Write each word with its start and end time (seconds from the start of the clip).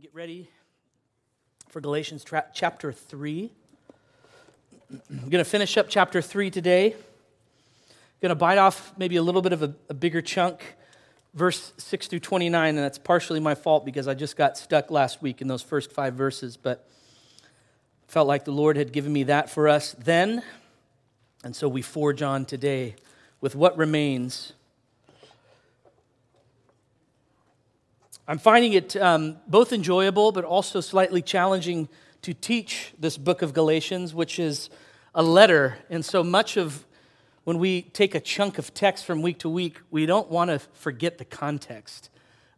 can 0.00 0.06
get 0.06 0.14
ready 0.14 0.48
for 1.68 1.82
Galatians 1.82 2.24
tra- 2.24 2.46
chapter 2.54 2.90
3. 2.90 3.52
I'm 4.90 5.28
going 5.28 5.44
to 5.44 5.44
finish 5.44 5.76
up 5.76 5.90
chapter 5.90 6.22
3 6.22 6.50
today. 6.50 6.94
I'm 6.94 6.96
going 8.22 8.30
to 8.30 8.34
bite 8.34 8.56
off 8.56 8.94
maybe 8.96 9.16
a 9.16 9.22
little 9.22 9.42
bit 9.42 9.52
of 9.52 9.62
a, 9.62 9.74
a 9.90 9.94
bigger 9.94 10.22
chunk, 10.22 10.74
verse 11.34 11.74
6 11.76 12.06
through 12.06 12.20
29, 12.20 12.68
and 12.68 12.78
that's 12.78 12.96
partially 12.96 13.40
my 13.40 13.54
fault 13.54 13.84
because 13.84 14.08
I 14.08 14.14
just 14.14 14.38
got 14.38 14.56
stuck 14.56 14.90
last 14.90 15.20
week 15.20 15.42
in 15.42 15.48
those 15.48 15.60
first 15.60 15.92
five 15.92 16.14
verses, 16.14 16.56
but 16.56 16.88
felt 18.08 18.26
like 18.26 18.46
the 18.46 18.52
Lord 18.52 18.78
had 18.78 18.92
given 18.92 19.12
me 19.12 19.24
that 19.24 19.50
for 19.50 19.68
us 19.68 19.94
then, 19.98 20.42
and 21.44 21.54
so 21.54 21.68
we 21.68 21.82
forge 21.82 22.22
on 22.22 22.46
today 22.46 22.94
with 23.42 23.54
what 23.54 23.76
remains 23.76 24.54
I'm 28.30 28.38
finding 28.38 28.74
it 28.74 28.94
um, 28.94 29.38
both 29.48 29.72
enjoyable 29.72 30.30
but 30.30 30.44
also 30.44 30.80
slightly 30.80 31.20
challenging 31.20 31.88
to 32.22 32.32
teach 32.32 32.92
this 32.96 33.18
book 33.18 33.42
of 33.42 33.52
Galatians, 33.52 34.14
which 34.14 34.38
is 34.38 34.70
a 35.16 35.20
letter. 35.20 35.78
And 35.90 36.04
so 36.04 36.22
much 36.22 36.56
of 36.56 36.86
when 37.42 37.58
we 37.58 37.82
take 37.82 38.14
a 38.14 38.20
chunk 38.20 38.56
of 38.56 38.72
text 38.72 39.04
from 39.04 39.20
week 39.20 39.40
to 39.40 39.48
week, 39.48 39.80
we 39.90 40.06
don't 40.06 40.30
want 40.30 40.50
to 40.50 40.60
forget 40.60 41.18
the 41.18 41.24
context 41.24 42.08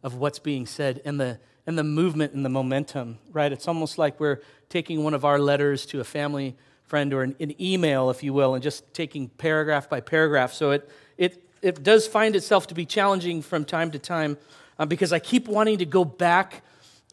of 0.03 0.13
what's 0.13 0.37
being 0.37 0.67
said 0.67 1.01
and 1.05 1.19
the, 1.19 1.39
and 1.65 1.75
the 1.75 1.83
movement 1.83 2.33
and 2.33 2.45
the 2.45 2.49
momentum, 2.49 3.17
right? 3.31 3.51
It's 3.51 3.67
almost 3.67 3.97
like 3.97 4.19
we're 4.19 4.41
taking 4.69 5.03
one 5.03 5.15
of 5.15 5.25
our 5.25 5.39
letters 5.39 5.87
to 5.87 6.01
a 6.01 6.03
family 6.03 6.55
friend 6.83 7.11
or 7.15 7.23
an, 7.23 7.35
an 7.39 7.59
email, 7.59 8.11
if 8.11 8.21
you 8.21 8.31
will, 8.31 8.53
and 8.53 8.61
just 8.61 8.93
taking 8.93 9.27
paragraph 9.27 9.89
by 9.89 10.01
paragraph. 10.01 10.53
So 10.53 10.69
it, 10.69 10.87
it, 11.17 11.43
it 11.63 11.81
does 11.81 12.05
find 12.05 12.35
itself 12.35 12.67
to 12.67 12.75
be 12.75 12.85
challenging 12.85 13.41
from 13.41 13.65
time 13.65 13.89
to 13.89 13.97
time 13.97 14.37
uh, 14.79 14.85
because 14.85 15.13
I 15.13 15.19
keep 15.19 15.47
wanting 15.47 15.77
to 15.79 15.85
go 15.85 16.05
back 16.05 16.63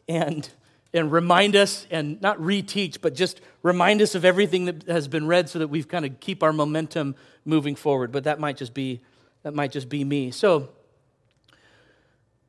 and, 0.07 0.49
and 0.93 1.11
remind 1.11 1.55
us, 1.55 1.87
and 1.91 2.21
not 2.21 2.37
reteach, 2.39 3.01
but 3.01 3.15
just 3.15 3.41
remind 3.63 4.01
us 4.01 4.15
of 4.15 4.25
everything 4.25 4.65
that 4.65 4.83
has 4.87 5.07
been 5.07 5.27
read 5.27 5.49
so 5.49 5.59
that 5.59 5.67
we've 5.67 5.87
kind 5.87 6.05
of 6.05 6.19
keep 6.19 6.43
our 6.43 6.53
momentum 6.53 7.15
moving 7.45 7.75
forward. 7.75 8.11
But 8.11 8.23
that 8.25 8.39
might 8.39 8.57
just 8.57 8.73
be, 8.73 9.01
that 9.43 9.53
might 9.53 9.71
just 9.71 9.89
be 9.89 10.03
me. 10.03 10.31
So 10.31 10.69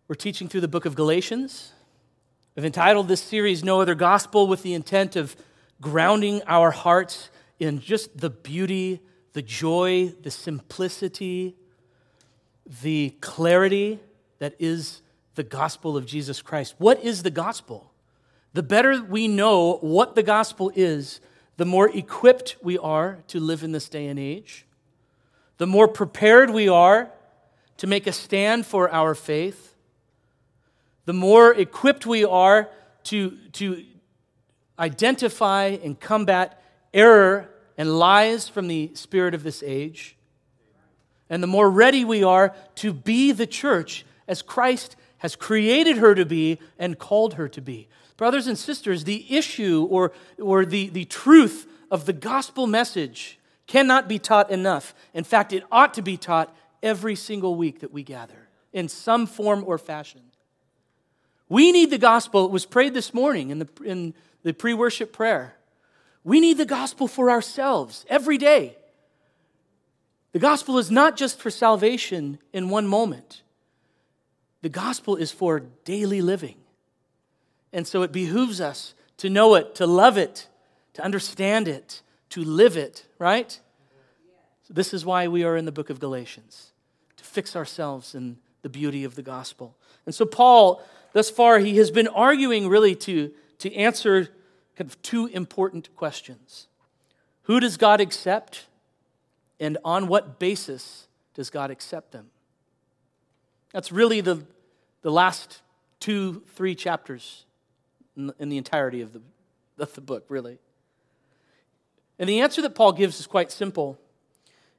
we're 0.08 0.14
teaching 0.14 0.48
through 0.48 0.62
the 0.62 0.68
book 0.68 0.86
of 0.86 0.94
Galatians. 0.94 1.72
I've 2.56 2.64
entitled 2.64 3.08
this 3.08 3.22
series 3.22 3.64
No 3.64 3.80
Other 3.80 3.94
Gospel 3.94 4.46
with 4.46 4.62
the 4.62 4.74
intent 4.74 5.16
of 5.16 5.36
grounding 5.80 6.42
our 6.46 6.70
hearts 6.70 7.30
in 7.58 7.80
just 7.80 8.18
the 8.18 8.30
beauty, 8.30 9.00
the 9.32 9.42
joy, 9.42 10.12
the 10.22 10.30
simplicity, 10.30 11.54
the 12.82 13.10
clarity 13.20 14.00
that 14.38 14.54
is 14.58 15.01
the 15.34 15.42
gospel 15.42 15.96
of 15.96 16.06
Jesus 16.06 16.42
Christ. 16.42 16.74
What 16.78 17.02
is 17.02 17.22
the 17.22 17.30
gospel? 17.30 17.92
The 18.52 18.62
better 18.62 19.02
we 19.02 19.28
know 19.28 19.78
what 19.80 20.14
the 20.14 20.22
gospel 20.22 20.70
is, 20.74 21.20
the 21.56 21.64
more 21.64 21.88
equipped 21.94 22.56
we 22.62 22.76
are 22.78 23.18
to 23.28 23.40
live 23.40 23.62
in 23.62 23.72
this 23.72 23.88
day 23.88 24.06
and 24.06 24.18
age, 24.18 24.66
the 25.58 25.66
more 25.66 25.88
prepared 25.88 26.50
we 26.50 26.68
are 26.68 27.10
to 27.78 27.86
make 27.86 28.06
a 28.06 28.12
stand 28.12 28.66
for 28.66 28.90
our 28.90 29.14
faith, 29.14 29.74
the 31.04 31.12
more 31.12 31.52
equipped 31.54 32.06
we 32.06 32.24
are 32.24 32.68
to, 33.04 33.36
to 33.52 33.84
identify 34.78 35.78
and 35.82 35.98
combat 35.98 36.62
error 36.92 37.48
and 37.78 37.98
lies 37.98 38.48
from 38.48 38.68
the 38.68 38.90
spirit 38.94 39.34
of 39.34 39.42
this 39.42 39.62
age, 39.64 40.16
and 41.30 41.42
the 41.42 41.46
more 41.46 41.70
ready 41.70 42.04
we 42.04 42.22
are 42.22 42.54
to 42.76 42.92
be 42.92 43.32
the 43.32 43.46
church 43.46 44.04
as 44.28 44.42
Christ 44.42 44.96
has 45.22 45.36
created 45.36 45.98
her 45.98 46.16
to 46.16 46.26
be 46.26 46.58
and 46.80 46.98
called 46.98 47.34
her 47.34 47.48
to 47.48 47.60
be. 47.60 47.86
Brothers 48.16 48.48
and 48.48 48.58
sisters, 48.58 49.04
the 49.04 49.24
issue 49.32 49.86
or, 49.88 50.10
or 50.36 50.64
the, 50.66 50.88
the 50.88 51.04
truth 51.04 51.68
of 51.92 52.06
the 52.06 52.12
gospel 52.12 52.66
message 52.66 53.38
cannot 53.68 54.08
be 54.08 54.18
taught 54.18 54.50
enough. 54.50 54.96
In 55.14 55.22
fact, 55.22 55.52
it 55.52 55.62
ought 55.70 55.94
to 55.94 56.02
be 56.02 56.16
taught 56.16 56.52
every 56.82 57.14
single 57.14 57.54
week 57.54 57.78
that 57.80 57.92
we 57.92 58.02
gather 58.02 58.48
in 58.72 58.88
some 58.88 59.28
form 59.28 59.62
or 59.64 59.78
fashion. 59.78 60.22
We 61.48 61.70
need 61.70 61.90
the 61.90 61.98
gospel. 61.98 62.44
It 62.44 62.50
was 62.50 62.66
prayed 62.66 62.92
this 62.92 63.14
morning 63.14 63.50
in 63.50 63.60
the, 63.60 63.68
in 63.84 64.14
the 64.42 64.52
pre 64.52 64.74
worship 64.74 65.12
prayer. 65.12 65.54
We 66.24 66.40
need 66.40 66.58
the 66.58 66.66
gospel 66.66 67.06
for 67.06 67.30
ourselves 67.30 68.04
every 68.08 68.38
day. 68.38 68.76
The 70.32 70.40
gospel 70.40 70.78
is 70.78 70.90
not 70.90 71.16
just 71.16 71.38
for 71.38 71.50
salvation 71.50 72.40
in 72.52 72.70
one 72.70 72.88
moment. 72.88 73.41
The 74.62 74.68
gospel 74.68 75.16
is 75.16 75.30
for 75.30 75.60
daily 75.84 76.22
living. 76.22 76.56
And 77.72 77.86
so 77.86 78.02
it 78.02 78.12
behooves 78.12 78.60
us 78.60 78.94
to 79.18 79.28
know 79.28 79.54
it, 79.54 79.74
to 79.76 79.86
love 79.86 80.16
it, 80.16 80.48
to 80.94 81.04
understand 81.04 81.68
it, 81.68 82.02
to 82.30 82.44
live 82.44 82.76
it, 82.76 83.06
right? 83.18 83.58
So 84.62 84.74
this 84.74 84.94
is 84.94 85.04
why 85.04 85.28
we 85.28 85.44
are 85.44 85.56
in 85.56 85.64
the 85.64 85.72
book 85.72 85.90
of 85.90 86.00
Galatians, 86.00 86.72
to 87.16 87.24
fix 87.24 87.56
ourselves 87.56 88.14
in 88.14 88.38
the 88.62 88.68
beauty 88.68 89.04
of 89.04 89.16
the 89.16 89.22
gospel. 89.22 89.76
And 90.06 90.14
so, 90.14 90.24
Paul, 90.24 90.82
thus 91.12 91.30
far, 91.30 91.58
he 91.58 91.76
has 91.78 91.90
been 91.90 92.08
arguing 92.08 92.68
really 92.68 92.94
to, 92.96 93.32
to 93.58 93.74
answer 93.74 94.28
kind 94.76 94.88
of 94.88 95.00
two 95.02 95.26
important 95.26 95.94
questions 95.96 96.68
Who 97.42 97.60
does 97.60 97.76
God 97.76 98.00
accept? 98.00 98.66
And 99.60 99.78
on 99.84 100.08
what 100.08 100.40
basis 100.40 101.06
does 101.34 101.48
God 101.48 101.70
accept 101.70 102.10
them? 102.10 102.31
That's 103.72 103.92
really 103.92 104.20
the, 104.20 104.44
the 105.02 105.10
last 105.10 105.60
two, 106.00 106.42
three 106.54 106.74
chapters 106.74 107.44
in 108.16 108.28
the, 108.28 108.34
in 108.38 108.48
the 108.48 108.58
entirety 108.58 109.00
of 109.00 109.12
the, 109.12 109.22
of 109.78 109.94
the 109.94 110.00
book, 110.00 110.24
really. 110.28 110.58
And 112.18 112.28
the 112.28 112.40
answer 112.40 112.62
that 112.62 112.74
Paul 112.74 112.92
gives 112.92 113.18
is 113.18 113.26
quite 113.26 113.50
simple 113.50 113.98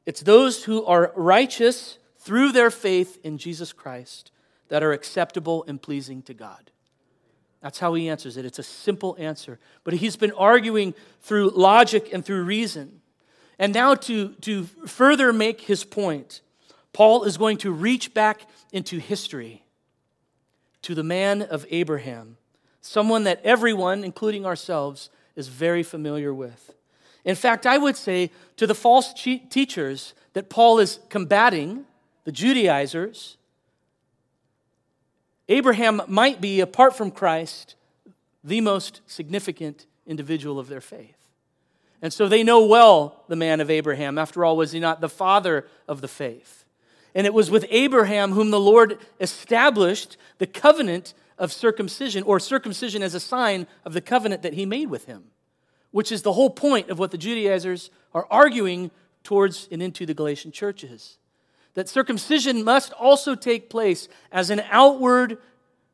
it's 0.05 0.21
those 0.21 0.65
who 0.65 0.83
are 0.85 1.13
righteous 1.15 1.97
through 2.19 2.51
their 2.51 2.69
faith 2.69 3.19
in 3.23 3.37
Jesus 3.37 3.71
Christ 3.71 4.31
that 4.67 4.83
are 4.83 4.91
acceptable 4.91 5.63
and 5.67 5.81
pleasing 5.81 6.21
to 6.23 6.33
God. 6.33 6.71
That's 7.61 7.79
how 7.79 7.93
he 7.93 8.09
answers 8.09 8.35
it. 8.35 8.43
It's 8.43 8.59
a 8.59 8.63
simple 8.63 9.15
answer. 9.17 9.59
But 9.85 9.93
he's 9.93 10.17
been 10.17 10.33
arguing 10.33 10.93
through 11.21 11.51
logic 11.51 12.09
and 12.11 12.25
through 12.25 12.43
reason. 12.43 12.99
And 13.57 13.73
now, 13.73 13.95
to, 13.95 14.29
to 14.41 14.63
further 14.63 15.31
make 15.31 15.61
his 15.61 15.85
point, 15.85 16.41
Paul 16.93 17.23
is 17.23 17.37
going 17.37 17.57
to 17.57 17.71
reach 17.71 18.13
back 18.13 18.47
into 18.71 18.99
history 18.99 19.63
to 20.83 20.95
the 20.95 21.03
man 21.03 21.41
of 21.41 21.65
Abraham, 21.71 22.37
someone 22.81 23.23
that 23.23 23.41
everyone, 23.43 24.03
including 24.03 24.45
ourselves, 24.45 25.09
is 25.35 25.47
very 25.47 25.81
familiar 25.83 26.33
with. 26.33 26.73
In 27.25 27.35
fact, 27.35 27.65
I 27.65 27.77
would 27.77 27.97
say 27.97 28.29
to 28.57 28.67
the 28.67 28.75
false 28.75 29.13
teachers 29.13 30.13
that 30.33 30.49
Paul 30.49 30.79
is 30.79 30.99
combating, 31.09 31.85
the 32.25 32.31
Judaizers, 32.31 33.37
Abraham 35.49 36.01
might 36.07 36.39
be, 36.39 36.59
apart 36.59 36.95
from 36.95 37.11
Christ, 37.11 37.75
the 38.43 38.61
most 38.61 39.01
significant 39.07 39.85
individual 40.05 40.59
of 40.59 40.67
their 40.67 40.81
faith. 40.81 41.17
And 42.01 42.11
so 42.11 42.27
they 42.27 42.43
know 42.43 42.65
well 42.65 43.23
the 43.29 43.35
man 43.35 43.61
of 43.61 43.69
Abraham. 43.69 44.17
After 44.17 44.43
all, 44.43 44.57
was 44.57 44.73
he 44.73 44.79
not 44.79 44.99
the 44.99 45.09
father 45.09 45.65
of 45.87 46.01
the 46.01 46.07
faith? 46.07 46.62
And 47.15 47.27
it 47.27 47.33
was 47.33 47.51
with 47.51 47.65
Abraham 47.69 48.31
whom 48.31 48.49
the 48.49 48.59
Lord 48.59 48.97
established 49.19 50.17
the 50.37 50.47
covenant 50.47 51.13
of 51.37 51.51
circumcision, 51.51 52.23
or 52.23 52.39
circumcision 52.39 53.01
as 53.01 53.15
a 53.15 53.19
sign 53.19 53.67
of 53.85 53.93
the 53.93 54.01
covenant 54.01 54.43
that 54.43 54.53
he 54.53 54.65
made 54.65 54.89
with 54.89 55.05
him, 55.05 55.25
which 55.91 56.11
is 56.11 56.21
the 56.21 56.33
whole 56.33 56.49
point 56.49 56.89
of 56.89 56.99
what 56.99 57.11
the 57.11 57.17
Judaizers 57.17 57.89
are 58.13 58.27
arguing 58.29 58.91
towards 59.23 59.67
and 59.71 59.81
into 59.81 60.05
the 60.05 60.13
Galatian 60.13 60.51
churches. 60.51 61.17
That 61.73 61.89
circumcision 61.89 62.63
must 62.63 62.93
also 62.93 63.35
take 63.35 63.69
place 63.69 64.07
as 64.31 64.49
an 64.49 64.61
outward 64.69 65.39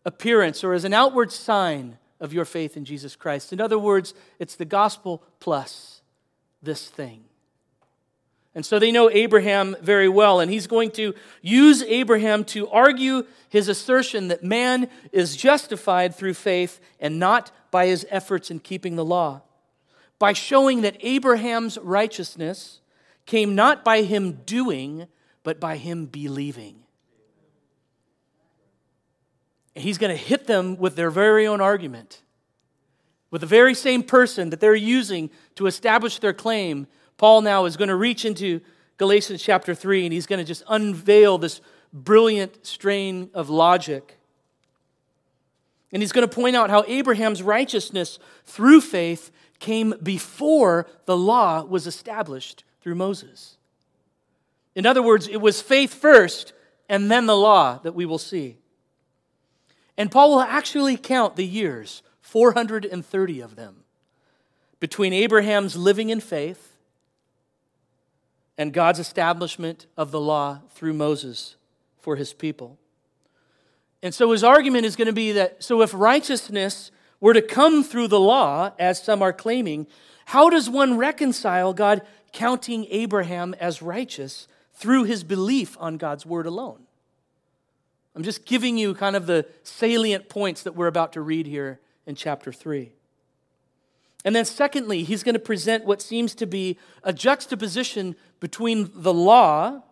appearance 0.06 0.64
or 0.64 0.74
as 0.74 0.84
an 0.84 0.94
outward 0.94 1.32
sign 1.32 1.98
of 2.20 2.34
your 2.34 2.46
faith 2.46 2.76
in 2.76 2.84
Jesus 2.84 3.16
Christ. 3.16 3.54
In 3.54 3.62
other 3.62 3.80
words, 3.80 4.14
it's 4.40 4.56
the 4.56 4.66
gospel 4.66 5.24
plus 5.40 6.02
this 6.62 6.90
thing. 6.90 7.24
And 8.56 8.66
so 8.66 8.80
they 8.80 8.92
know 8.92 9.10
Abraham 9.10 9.76
very 9.82 10.10
well, 10.10 10.40
and 10.40 10.52
he's 10.52 10.68
going 10.68 10.92
to 10.92 11.14
use 11.42 11.84
Abraham 11.84 12.44
to 12.46 12.68
argue 12.70 13.26
his 13.48 13.68
assertion 13.68 14.28
that 14.30 14.44
man 14.44 14.90
is 15.12 15.38
justified 15.38 16.16
through 16.16 16.34
faith 16.34 16.80
and 17.00 17.20
not 17.20 17.52
by 17.72 17.86
his 17.86 18.08
efforts 18.10 18.50
in 18.50 18.60
keeping 18.60 18.96
the 18.96 19.06
law, 19.06 19.42
by 20.18 20.34
showing 20.34 20.82
that 20.82 20.98
Abraham's 21.02 21.78
righteousness 21.78 22.82
came 23.26 23.54
not 23.54 23.86
by 23.86 24.02
him 24.02 24.40
doing, 24.46 25.08
but 25.44 25.60
by 25.60 25.78
him 25.78 26.08
believing. 26.08 26.84
And 29.76 29.84
he's 29.84 30.00
going 30.00 30.12
to 30.12 30.22
hit 30.22 30.48
them 30.48 30.76
with 30.76 30.96
their 30.96 31.12
very 31.12 31.46
own 31.46 31.62
argument, 31.62 32.24
with 33.30 33.42
the 33.42 33.48
very 33.48 33.76
same 33.76 34.02
person 34.02 34.50
that 34.50 34.60
they're 34.60 34.74
using 34.74 35.30
to 35.56 35.68
establish 35.68 36.18
their 36.18 36.34
claim 36.34 36.88
Paul 37.20 37.42
now 37.42 37.66
is 37.66 37.76
going 37.76 37.90
to 37.90 37.98
reach 37.98 38.24
into 38.24 38.62
Galatians 38.98 39.44
chapter 39.44 39.76
3 39.76 40.06
and 40.06 40.14
he's 40.14 40.26
going 40.26 40.40
to 40.40 40.46
just 40.46 40.64
unveil 40.70 41.38
this 41.38 41.60
brilliant 41.92 42.66
strain 42.66 43.30
of 43.34 43.50
logic. 43.50 44.18
And 45.92 46.02
he's 46.02 46.14
going 46.14 46.28
to 46.28 46.34
point 46.34 46.56
out 46.56 46.70
how 46.70 46.86
Abraham's 46.88 47.44
righteousness 47.44 48.20
through 48.46 48.80
faith 48.80 49.32
came 49.60 49.96
before 50.02 50.88
the 51.06 51.18
law 51.18 51.62
was 51.62 51.88
established 51.88 52.64
through 52.80 52.96
Moses. 52.96 53.58
In 54.74 54.86
other 54.86 55.04
words, 55.04 55.28
it 55.28 55.42
was 55.42 55.62
faith 55.62 55.94
first 55.94 56.54
and 56.88 57.12
then 57.12 57.26
the 57.26 57.36
law 57.36 57.80
that 57.84 57.96
we 57.96 58.06
will 58.06 58.18
see. 58.18 58.56
And 59.98 60.10
Paul 60.10 60.32
will 60.32 60.42
actually 60.42 60.96
count 60.96 61.36
the 61.36 61.46
years, 61.46 62.02
430 62.22 63.42
of 63.42 63.58
them, 63.58 63.84
between 64.80 65.12
Abraham's 65.12 65.76
living 65.76 66.10
in 66.10 66.22
faith 66.22 66.69
and 68.60 68.74
God's 68.74 69.00
establishment 69.00 69.88
of 69.96 70.12
the 70.12 70.20
law 70.20 70.60
through 70.72 70.92
Moses 70.92 71.56
for 71.98 72.18
his 72.18 72.34
people. 72.34 72.78
And 74.04 74.14
so 74.14 74.32
his 74.34 74.44
argument 74.44 74.86
is 74.86 74.98
going 74.98 75.08
to 75.08 75.14
be 75.14 75.32
that 75.32 75.64
so 75.64 75.82
if 75.82 75.94
righteousness 75.94 76.92
were 77.22 77.34
to 77.34 77.42
come 77.42 77.84
through 77.84 78.10
the 78.10 78.20
law, 78.20 78.74
as 78.78 79.02
some 79.02 79.22
are 79.22 79.32
claiming, 79.32 79.88
how 80.26 80.50
does 80.50 80.70
one 80.70 80.98
reconcile 80.98 81.74
God 81.74 82.02
counting 82.34 82.86
Abraham 82.90 83.56
as 83.62 83.82
righteous 83.82 84.50
through 84.74 85.06
his 85.06 85.24
belief 85.24 85.78
on 85.80 85.98
God's 85.98 86.26
word 86.26 86.46
alone? 86.46 86.82
I'm 88.14 88.24
just 88.24 88.46
giving 88.46 88.78
you 88.78 88.94
kind 88.94 89.16
of 89.16 89.26
the 89.26 89.46
salient 89.64 90.28
points 90.28 90.64
that 90.64 90.76
we're 90.76 90.88
about 90.88 91.14
to 91.14 91.22
read 91.22 91.48
here 91.48 91.80
in 92.06 92.16
chapter 92.16 92.52
3. 92.52 92.92
And 94.26 94.36
then, 94.36 94.46
secondly, 94.46 95.04
he's 95.04 95.24
going 95.24 95.34
to 95.34 95.40
present 95.40 95.86
what 95.86 96.02
seems 96.02 96.36
to 96.36 96.46
be 96.46 96.78
a 97.04 97.14
juxtaposition 97.14 98.16
between 98.40 98.92
the 98.94 99.14
law, 99.14 99.84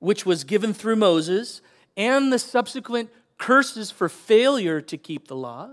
which 0.00 0.26
was 0.26 0.42
given 0.42 0.74
through 0.74 0.96
Moses, 0.96 1.62
and 1.96 2.32
the 2.32 2.38
subsequent 2.38 3.10
curses 3.38 3.90
for 3.90 4.08
failure 4.08 4.80
to 4.80 4.96
keep 4.96 5.28
the 5.28 5.36
law. 5.36 5.68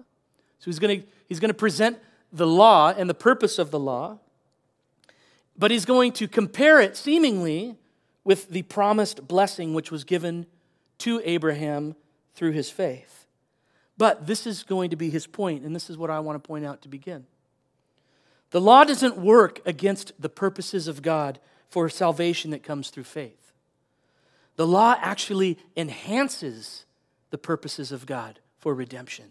So 0.59 0.65
he's 0.65 0.79
going 0.79 1.01
to, 1.01 1.07
he's 1.27 1.39
going 1.39 1.49
to 1.49 1.55
present 1.55 1.97
the 2.31 2.47
law 2.47 2.93
and 2.95 3.09
the 3.09 3.15
purpose 3.15 3.57
of 3.57 3.71
the 3.71 3.79
law, 3.79 4.19
but 5.57 5.71
he's 5.71 5.85
going 5.85 6.11
to 6.13 6.27
compare 6.27 6.79
it 6.79 6.95
seemingly 6.95 7.75
with 8.23 8.49
the 8.49 8.61
promised 8.63 9.27
blessing 9.27 9.73
which 9.73 9.91
was 9.91 10.03
given 10.03 10.45
to 10.99 11.21
Abraham 11.25 11.95
through 12.35 12.51
his 12.51 12.69
faith. 12.69 13.25
But 13.97 14.27
this 14.27 14.45
is 14.45 14.63
going 14.63 14.91
to 14.91 14.95
be 14.95 15.09
his 15.09 15.27
point, 15.27 15.63
and 15.65 15.75
this 15.75 15.89
is 15.89 15.97
what 15.97 16.09
I 16.09 16.19
want 16.19 16.41
to 16.41 16.47
point 16.47 16.65
out 16.65 16.81
to 16.83 16.87
begin. 16.87 17.25
The 18.51 18.61
law 18.61 18.83
doesn't 18.83 19.17
work 19.17 19.61
against 19.65 20.11
the 20.19 20.29
purposes 20.29 20.87
of 20.87 21.01
God 21.01 21.39
for 21.69 21.87
salvation 21.89 22.51
that 22.51 22.63
comes 22.63 22.89
through 22.89 23.03
faith. 23.03 23.53
The 24.55 24.67
law 24.67 24.95
actually 24.99 25.57
enhances 25.77 26.85
the 27.29 27.37
purposes 27.37 27.91
of 27.91 28.05
God 28.05 28.39
for 28.57 28.73
redemption 28.73 29.25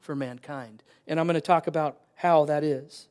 for 0.00 0.14
mankind. 0.14 0.82
And 1.06 1.18
I'm 1.18 1.26
going 1.26 1.34
to 1.34 1.40
talk 1.40 1.66
about 1.66 1.98
how 2.14 2.44
that 2.44 2.62
is. 2.62 3.08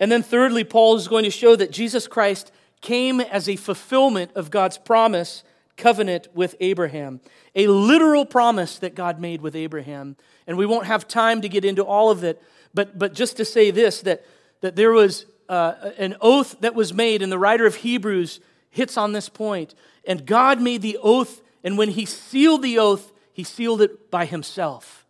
And 0.00 0.10
then, 0.12 0.22
thirdly, 0.22 0.64
Paul 0.64 0.96
is 0.96 1.08
going 1.08 1.24
to 1.24 1.30
show 1.30 1.56
that 1.56 1.72
Jesus 1.72 2.06
Christ 2.06 2.52
came 2.80 3.20
as 3.20 3.48
a 3.48 3.56
fulfillment 3.56 4.30
of 4.34 4.50
God's 4.50 4.78
promise 4.78 5.42
covenant 5.76 6.28
with 6.34 6.54
Abraham, 6.60 7.20
a 7.54 7.66
literal 7.68 8.26
promise 8.26 8.78
that 8.78 8.94
God 8.94 9.20
made 9.20 9.40
with 9.40 9.56
Abraham. 9.56 10.16
And 10.46 10.56
we 10.58 10.66
won't 10.66 10.86
have 10.86 11.08
time 11.08 11.40
to 11.40 11.48
get 11.48 11.64
into 11.64 11.84
all 11.84 12.10
of 12.10 12.24
it, 12.24 12.42
but, 12.78 12.96
but 12.96 13.12
just 13.12 13.36
to 13.38 13.44
say 13.44 13.72
this 13.72 14.02
that, 14.02 14.24
that 14.60 14.76
there 14.76 14.92
was 14.92 15.26
uh, 15.48 15.90
an 15.98 16.14
oath 16.20 16.54
that 16.60 16.76
was 16.76 16.94
made, 16.94 17.22
and 17.22 17.32
the 17.32 17.38
writer 17.38 17.66
of 17.66 17.74
Hebrews 17.74 18.38
hits 18.70 18.96
on 18.96 19.10
this 19.10 19.28
point. 19.28 19.74
And 20.06 20.24
God 20.24 20.60
made 20.60 20.82
the 20.82 20.96
oath 21.02 21.42
and 21.64 21.76
when 21.76 21.90
he 21.90 22.04
sealed 22.04 22.62
the 22.62 22.78
oath, 22.78 23.12
he 23.32 23.44
sealed 23.44 23.82
it 23.82 24.10
by 24.10 24.24
himself. 24.24 25.06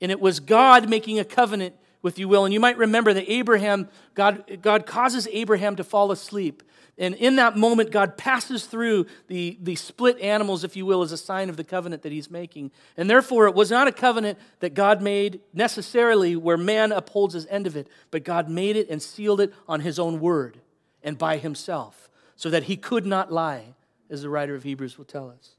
And 0.00 0.10
it 0.10 0.20
was 0.20 0.40
God 0.40 0.88
making 0.88 1.18
a 1.18 1.24
covenant 1.24 1.74
with 2.04 2.18
you, 2.18 2.28
will. 2.28 2.44
And 2.44 2.52
you 2.52 2.60
might 2.60 2.76
remember 2.76 3.14
that 3.14 3.32
Abraham, 3.32 3.88
God, 4.14 4.60
God 4.60 4.84
causes 4.84 5.26
Abraham 5.32 5.74
to 5.76 5.82
fall 5.82 6.12
asleep. 6.12 6.62
And 6.98 7.14
in 7.14 7.36
that 7.36 7.56
moment, 7.56 7.90
God 7.90 8.16
passes 8.16 8.66
through 8.66 9.06
the, 9.26 9.58
the 9.60 9.74
split 9.74 10.20
animals, 10.20 10.62
if 10.62 10.76
you 10.76 10.86
will, 10.86 11.02
as 11.02 11.10
a 11.10 11.16
sign 11.16 11.48
of 11.48 11.56
the 11.56 11.64
covenant 11.64 12.02
that 12.02 12.12
he's 12.12 12.30
making. 12.30 12.70
And 12.96 13.08
therefore, 13.08 13.48
it 13.48 13.54
was 13.54 13.70
not 13.70 13.88
a 13.88 13.92
covenant 13.92 14.38
that 14.60 14.74
God 14.74 15.02
made 15.02 15.40
necessarily 15.54 16.36
where 16.36 16.58
man 16.58 16.92
upholds 16.92 17.34
his 17.34 17.46
end 17.46 17.66
of 17.66 17.74
it, 17.74 17.88
but 18.12 18.22
God 18.22 18.48
made 18.48 18.76
it 18.76 18.90
and 18.90 19.02
sealed 19.02 19.40
it 19.40 19.52
on 19.66 19.80
his 19.80 19.98
own 19.98 20.20
word 20.20 20.60
and 21.02 21.18
by 21.18 21.38
himself, 21.38 22.10
so 22.36 22.50
that 22.50 22.64
he 22.64 22.76
could 22.76 23.06
not 23.06 23.32
lie 23.32 23.74
as 24.10 24.22
the 24.22 24.28
writer 24.28 24.54
of 24.54 24.62
Hebrews 24.62 24.98
will 24.98 25.04
tell 25.04 25.30
us. 25.30 25.52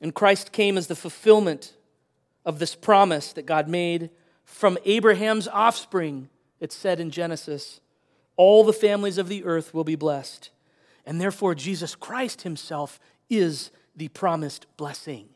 And 0.00 0.14
Christ 0.14 0.52
came 0.52 0.78
as 0.78 0.86
the 0.86 0.96
fulfillment 0.96 1.74
of 2.44 2.60
this 2.60 2.74
promise 2.74 3.32
that 3.32 3.46
God 3.46 3.68
made 3.68 4.10
from 4.54 4.78
Abraham's 4.84 5.48
offspring. 5.48 6.28
It 6.60 6.70
said 6.70 7.00
in 7.00 7.10
Genesis, 7.10 7.80
all 8.36 8.62
the 8.62 8.72
families 8.72 9.18
of 9.18 9.28
the 9.28 9.44
earth 9.44 9.74
will 9.74 9.82
be 9.82 9.96
blessed. 9.96 10.50
And 11.04 11.20
therefore, 11.20 11.56
Jesus 11.56 11.96
Christ 11.96 12.42
himself 12.42 13.00
is 13.28 13.72
the 13.96 14.08
promised 14.08 14.66
blessing. 14.76 15.28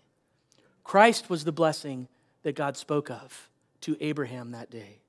Christ 0.84 1.28
was 1.28 1.42
the 1.42 1.52
blessing 1.52 2.06
that 2.44 2.54
God 2.54 2.76
spoke 2.76 3.10
of 3.10 3.50
to 3.80 3.96
Abraham 4.00 4.52
that 4.52 4.70
day, 4.70 5.00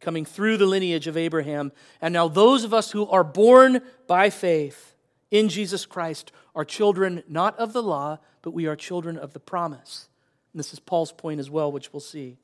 coming 0.00 0.24
through 0.24 0.56
the 0.56 0.66
lineage 0.66 1.06
of 1.06 1.18
Abraham. 1.18 1.72
And 2.00 2.14
now, 2.14 2.26
those 2.26 2.64
of 2.64 2.72
us 2.72 2.90
who 2.90 3.06
are 3.08 3.22
born 3.22 3.82
by 4.06 4.30
faith 4.30 4.96
in 5.30 5.50
Jesus 5.50 5.84
Christ 5.84 6.32
are 6.54 6.64
children 6.64 7.22
not 7.28 7.56
of 7.58 7.74
the 7.74 7.82
law, 7.82 8.18
but 8.40 8.52
we 8.52 8.66
are 8.66 8.76
children 8.76 9.18
of 9.18 9.34
the 9.34 9.40
promise. 9.40 10.08
And 10.54 10.58
this 10.58 10.72
is 10.72 10.80
Paul's 10.80 11.12
point 11.12 11.38
as 11.38 11.50
well, 11.50 11.70
which 11.70 11.92
we'll 11.92 12.00
see. 12.00 12.38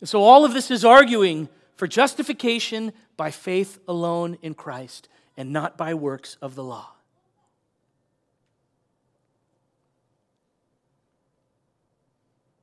And 0.00 0.08
so 0.08 0.22
all 0.22 0.44
of 0.44 0.54
this 0.54 0.70
is 0.70 0.84
arguing 0.84 1.48
for 1.76 1.86
justification 1.86 2.92
by 3.16 3.30
faith 3.30 3.78
alone 3.88 4.38
in 4.42 4.54
Christ 4.54 5.08
and 5.36 5.52
not 5.52 5.76
by 5.76 5.94
works 5.94 6.36
of 6.40 6.54
the 6.54 6.64
law. 6.64 6.92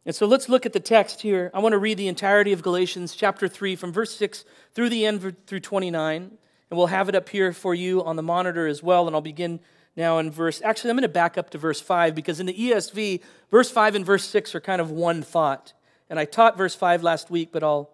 And 0.05 0.15
so 0.15 0.27
let's 0.27 0.47
look 0.47 0.67
at 0.67 0.73
the 0.73 0.79
text 0.79 1.21
here. 1.21 1.49
I 1.53 1.59
want 1.59 1.73
to 1.73 1.79
read 1.79 1.97
the 1.97 2.07
entirety 2.07 2.53
of 2.53 2.61
Galatians 2.61 3.15
chapter 3.15 3.47
3 3.47 3.75
from 3.75 3.91
verse 3.91 4.15
6 4.15 4.45
through 4.73 4.89
the 4.89 5.05
end 5.05 5.35
through 5.47 5.59
29. 5.59 6.37
And 6.69 6.77
we'll 6.77 6.87
have 6.87 7.09
it 7.09 7.15
up 7.15 7.29
here 7.29 7.51
for 7.53 7.73
you 7.73 8.03
on 8.03 8.15
the 8.15 8.23
monitor 8.23 8.67
as 8.67 8.83
well. 8.83 9.07
And 9.07 9.15
I'll 9.15 9.21
begin 9.21 9.59
now 9.95 10.19
in 10.19 10.29
verse, 10.29 10.61
actually, 10.63 10.91
I'm 10.91 10.97
going 10.97 11.03
to 11.03 11.09
back 11.09 11.37
up 11.37 11.49
to 11.51 11.57
verse 11.57 11.81
5 11.81 12.13
because 12.13 12.39
in 12.39 12.45
the 12.45 12.53
ESV, 12.53 13.21
verse 13.49 13.71
5 13.71 13.95
and 13.95 14.05
verse 14.05 14.25
6 14.25 14.53
are 14.53 14.61
kind 14.61 14.81
of 14.81 14.91
one 14.91 15.23
thought. 15.23 15.73
And 16.09 16.19
I 16.19 16.25
taught 16.25 16.57
verse 16.57 16.75
5 16.75 17.03
last 17.03 17.29
week, 17.29 17.49
but 17.51 17.63
I'll 17.63 17.89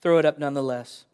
throw 0.00 0.18
it 0.18 0.24
up 0.24 0.38
nonetheless. 0.38 1.04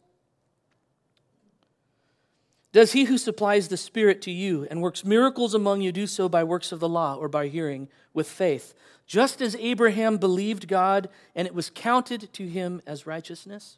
Does 2.71 2.93
he 2.93 3.03
who 3.03 3.19
supplies 3.19 3.67
the 3.67 3.77
Spirit 3.77 4.21
to 4.23 4.31
you 4.31 4.67
and 4.69 4.81
works 4.81 5.05
miracles 5.05 5.53
among 5.53 5.81
you 5.81 5.91
do 5.91 6.07
so 6.07 6.27
by 6.27 6.43
works 6.43 6.71
of 6.71 6.79
the 6.79 6.89
law 6.89 7.15
or 7.15 7.29
by 7.29 7.47
hearing 7.47 7.87
with 8.13 8.27
faith? 8.27 8.73
Just 9.05 9.41
as 9.41 9.55
Abraham 9.57 10.17
believed 10.17 10.67
God 10.67 11.07
and 11.35 11.47
it 11.47 11.53
was 11.53 11.69
counted 11.69 12.33
to 12.33 12.47
him 12.47 12.81
as 12.87 13.05
righteousness? 13.05 13.77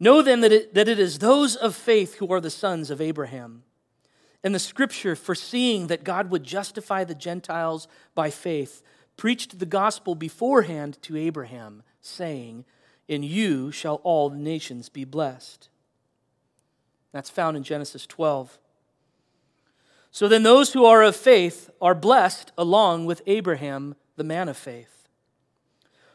Know 0.00 0.22
then 0.22 0.40
that 0.40 0.52
it, 0.52 0.74
that 0.74 0.88
it 0.88 0.98
is 0.98 1.18
those 1.18 1.54
of 1.54 1.74
faith 1.74 2.14
who 2.14 2.32
are 2.32 2.40
the 2.40 2.50
sons 2.50 2.90
of 2.90 3.00
Abraham. 3.00 3.62
And 4.42 4.54
the 4.54 4.58
scripture, 4.58 5.14
foreseeing 5.14 5.86
that 5.88 6.04
God 6.04 6.30
would 6.30 6.44
justify 6.44 7.04
the 7.04 7.14
Gentiles 7.14 7.88
by 8.14 8.30
faith, 8.30 8.82
preached 9.16 9.58
the 9.58 9.66
gospel 9.66 10.14
beforehand 10.14 10.98
to 11.02 11.16
Abraham, 11.16 11.82
saying, 12.00 12.64
In 13.08 13.22
you 13.22 13.70
shall 13.70 13.96
all 13.96 14.30
nations 14.30 14.88
be 14.88 15.04
blessed. 15.04 15.68
That's 17.12 17.30
found 17.30 17.56
in 17.56 17.62
Genesis 17.62 18.06
12. 18.06 18.58
So 20.10 20.28
then, 20.28 20.42
those 20.42 20.72
who 20.72 20.84
are 20.84 21.02
of 21.02 21.16
faith 21.16 21.70
are 21.80 21.94
blessed 21.94 22.52
along 22.56 23.06
with 23.06 23.22
Abraham, 23.26 23.96
the 24.16 24.24
man 24.24 24.48
of 24.48 24.56
faith. 24.56 25.08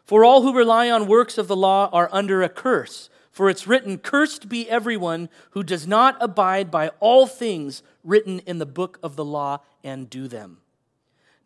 For 0.06 0.24
all 0.24 0.42
who 0.42 0.58
rely 0.58 0.90
on 0.90 1.08
works 1.08 1.38
of 1.38 1.48
the 1.48 1.56
law 1.56 1.90
are 1.94 2.10
under 2.12 2.42
a 2.42 2.50
curse. 2.50 3.10
For 3.30 3.50
it's 3.50 3.68
written, 3.68 3.98
Cursed 3.98 4.50
be 4.50 4.70
everyone 4.70 5.30
who 5.52 5.64
does 5.64 5.86
not 5.86 6.18
abide 6.20 6.72
by 6.72 6.90
all 7.00 7.28
things 7.28 7.84
written 8.04 8.40
in 8.40 8.58
the 8.58 8.66
book 8.66 9.00
of 9.04 9.16
the 9.16 9.26
law 9.26 9.60
and 9.84 10.10
do 10.10 10.28
them. 10.28 10.58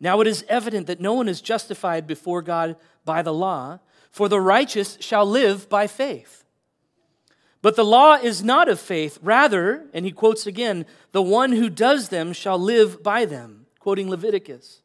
Now 0.04 0.20
it 0.20 0.26
is 0.26 0.44
evident 0.50 0.86
that 0.88 1.00
no 1.00 1.14
one 1.14 1.30
is 1.30 1.40
justified 1.40 2.06
before 2.06 2.42
God 2.42 2.76
by 3.06 3.22
the 3.22 3.32
law, 3.32 3.78
for 4.12 4.28
the 4.28 4.38
righteous 4.38 4.98
shall 5.00 5.24
live 5.24 5.66
by 5.70 5.86
faith. 5.86 6.44
But 7.62 7.74
the 7.74 7.86
law 7.86 8.16
is 8.16 8.44
not 8.44 8.68
of 8.68 8.78
faith. 8.78 9.18
Rather, 9.22 9.86
and 9.94 10.04
he 10.04 10.12
quotes 10.12 10.46
again, 10.46 10.84
the 11.12 11.22
one 11.22 11.52
who 11.52 11.70
does 11.70 12.10
them 12.10 12.34
shall 12.34 12.58
live 12.58 13.02
by 13.02 13.24
them, 13.24 13.64
quoting 13.78 14.10
Leviticus. 14.10 14.82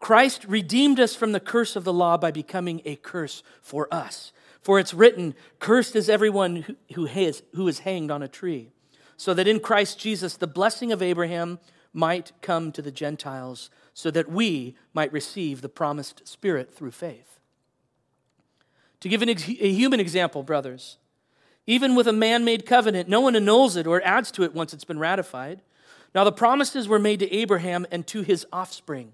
Christ 0.00 0.44
redeemed 0.44 1.00
us 1.00 1.14
from 1.14 1.32
the 1.32 1.40
curse 1.40 1.74
of 1.74 1.84
the 1.84 1.92
law 1.92 2.18
by 2.18 2.30
becoming 2.30 2.82
a 2.84 2.96
curse 2.96 3.42
for 3.62 3.88
us. 3.90 4.34
For 4.60 4.78
it's 4.78 4.92
written, 4.92 5.34
Cursed 5.60 5.96
is 5.96 6.10
everyone 6.10 6.76
who, 6.92 7.06
has, 7.06 7.42
who 7.54 7.66
is 7.68 7.78
hanged 7.78 8.10
on 8.10 8.22
a 8.22 8.28
tree, 8.28 8.70
so 9.16 9.32
that 9.32 9.48
in 9.48 9.60
Christ 9.60 9.98
Jesus 9.98 10.36
the 10.36 10.46
blessing 10.46 10.92
of 10.92 11.00
Abraham 11.00 11.58
might 11.94 12.32
come 12.42 12.70
to 12.72 12.82
the 12.82 12.92
Gentiles, 12.92 13.70
so 13.94 14.10
that 14.10 14.30
we 14.30 14.76
might 14.94 15.12
receive 15.12 15.60
the 15.60 15.68
promised 15.68 16.26
Spirit 16.26 16.74
through 16.74 16.92
faith. 16.92 17.38
To 19.00 19.08
give 19.08 19.22
ex- 19.22 19.48
a 19.48 19.72
human 19.72 20.00
example, 20.00 20.42
brothers, 20.42 20.98
even 21.66 21.94
with 21.94 22.06
a 22.06 22.12
man 22.12 22.44
made 22.44 22.66
covenant, 22.66 23.08
no 23.08 23.20
one 23.20 23.36
annuls 23.36 23.76
it 23.76 23.86
or 23.86 24.02
adds 24.04 24.30
to 24.32 24.42
it 24.42 24.54
once 24.54 24.72
it's 24.72 24.84
been 24.84 24.98
ratified. 24.98 25.60
Now, 26.14 26.24
the 26.24 26.32
promises 26.32 26.88
were 26.88 26.98
made 26.98 27.20
to 27.20 27.32
Abraham 27.32 27.86
and 27.90 28.06
to 28.08 28.22
his 28.22 28.46
offspring. 28.52 29.12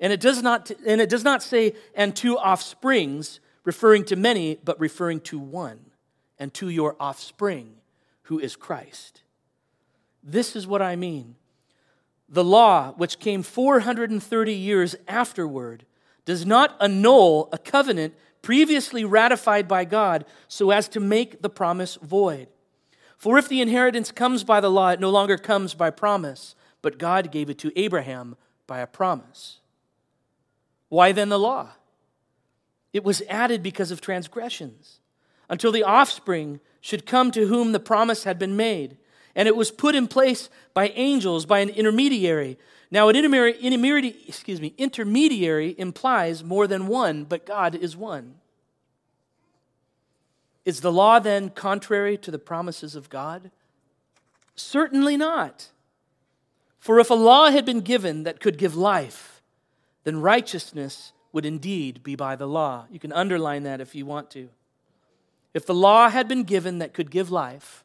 And 0.00 0.12
it 0.12 0.20
does 0.20 0.42
not, 0.42 0.70
and 0.86 1.00
it 1.00 1.08
does 1.08 1.24
not 1.24 1.42
say, 1.42 1.74
and 1.94 2.14
to 2.16 2.36
offsprings, 2.36 3.40
referring 3.64 4.04
to 4.06 4.16
many, 4.16 4.58
but 4.64 4.78
referring 4.80 5.20
to 5.20 5.38
one, 5.38 5.78
and 6.38 6.52
to 6.54 6.68
your 6.68 6.96
offspring, 6.98 7.74
who 8.22 8.38
is 8.38 8.56
Christ. 8.56 9.22
This 10.22 10.56
is 10.56 10.66
what 10.66 10.82
I 10.82 10.96
mean. 10.96 11.36
The 12.32 12.42
law, 12.42 12.92
which 12.96 13.18
came 13.18 13.42
430 13.42 14.54
years 14.54 14.96
afterward, 15.06 15.84
does 16.24 16.46
not 16.46 16.76
annul 16.80 17.50
a 17.52 17.58
covenant 17.58 18.14
previously 18.40 19.04
ratified 19.04 19.68
by 19.68 19.84
God 19.84 20.24
so 20.48 20.70
as 20.70 20.88
to 20.88 21.00
make 21.00 21.42
the 21.42 21.50
promise 21.50 21.96
void. 21.96 22.48
For 23.18 23.38
if 23.38 23.48
the 23.48 23.60
inheritance 23.60 24.10
comes 24.10 24.44
by 24.44 24.60
the 24.60 24.70
law, 24.70 24.88
it 24.90 24.98
no 24.98 25.10
longer 25.10 25.36
comes 25.36 25.74
by 25.74 25.90
promise, 25.90 26.56
but 26.80 26.98
God 26.98 27.30
gave 27.30 27.50
it 27.50 27.58
to 27.58 27.78
Abraham 27.78 28.36
by 28.66 28.80
a 28.80 28.86
promise. 28.86 29.58
Why 30.88 31.12
then 31.12 31.28
the 31.28 31.38
law? 31.38 31.68
It 32.94 33.04
was 33.04 33.22
added 33.28 33.62
because 33.62 33.90
of 33.90 34.00
transgressions, 34.00 35.00
until 35.48 35.70
the 35.70 35.84
offspring 35.84 36.60
should 36.80 37.06
come 37.06 37.30
to 37.30 37.46
whom 37.46 37.72
the 37.72 37.80
promise 37.80 38.24
had 38.24 38.38
been 38.38 38.56
made. 38.56 38.96
And 39.34 39.48
it 39.48 39.56
was 39.56 39.70
put 39.70 39.94
in 39.94 40.08
place 40.08 40.50
by 40.74 40.88
angels, 40.88 41.46
by 41.46 41.60
an 41.60 41.70
intermediary. 41.70 42.58
Now, 42.90 43.08
an 43.08 43.16
intermediary, 43.16 44.14
excuse 44.28 44.60
me, 44.60 44.74
intermediary 44.76 45.74
implies 45.78 46.44
more 46.44 46.66
than 46.66 46.86
one, 46.86 47.24
but 47.24 47.46
God 47.46 47.74
is 47.74 47.96
one. 47.96 48.34
Is 50.64 50.80
the 50.80 50.92
law 50.92 51.18
then 51.18 51.50
contrary 51.50 52.16
to 52.18 52.30
the 52.30 52.38
promises 52.38 52.94
of 52.94 53.08
God? 53.08 53.50
Certainly 54.54 55.16
not. 55.16 55.70
For 56.78 57.00
if 57.00 57.10
a 57.10 57.14
law 57.14 57.50
had 57.50 57.64
been 57.64 57.80
given 57.80 58.24
that 58.24 58.40
could 58.40 58.58
give 58.58 58.76
life, 58.76 59.40
then 60.04 60.20
righteousness 60.20 61.12
would 61.32 61.46
indeed 61.46 62.02
be 62.02 62.14
by 62.14 62.36
the 62.36 62.46
law. 62.46 62.86
You 62.90 62.98
can 62.98 63.12
underline 63.12 63.62
that 63.62 63.80
if 63.80 63.94
you 63.94 64.04
want 64.04 64.30
to. 64.32 64.50
If 65.54 65.64
the 65.64 65.74
law 65.74 66.10
had 66.10 66.28
been 66.28 66.44
given 66.44 66.78
that 66.78 66.92
could 66.92 67.10
give 67.10 67.30
life, 67.30 67.84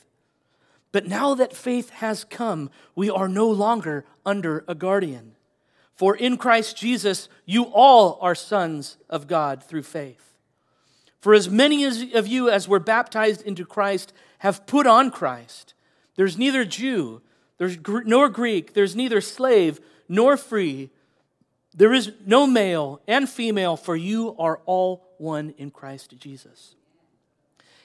But 0.91 1.07
now 1.07 1.35
that 1.35 1.55
faith 1.55 1.89
has 1.91 2.23
come, 2.23 2.69
we 2.95 3.09
are 3.09 3.29
no 3.29 3.49
longer 3.49 4.05
under 4.25 4.65
a 4.67 4.75
guardian. 4.75 5.35
For 5.95 6.15
in 6.15 6.37
Christ 6.37 6.77
Jesus, 6.77 7.29
you 7.45 7.65
all 7.65 8.17
are 8.21 8.35
sons 8.35 8.97
of 9.09 9.27
God 9.27 9.63
through 9.63 9.83
faith. 9.83 10.33
For 11.19 11.33
as 11.33 11.49
many 11.49 11.85
of 11.85 12.27
you 12.27 12.49
as 12.49 12.67
were 12.67 12.79
baptized 12.79 13.43
into 13.43 13.65
Christ 13.65 14.11
have 14.39 14.65
put 14.65 14.87
on 14.87 15.11
Christ, 15.11 15.75
there's 16.15 16.37
neither 16.37 16.65
Jew, 16.65 17.21
there's 17.57 17.77
nor 18.05 18.27
Greek, 18.27 18.73
there's 18.73 18.95
neither 18.95 19.21
slave 19.21 19.79
nor 20.09 20.35
free. 20.35 20.89
There 21.75 21.93
is 21.93 22.11
no 22.25 22.47
male 22.47 22.99
and 23.07 23.29
female, 23.29 23.77
for 23.77 23.95
you 23.95 24.35
are 24.39 24.59
all 24.65 25.07
one 25.19 25.53
in 25.57 25.69
Christ 25.69 26.17
Jesus. 26.17 26.75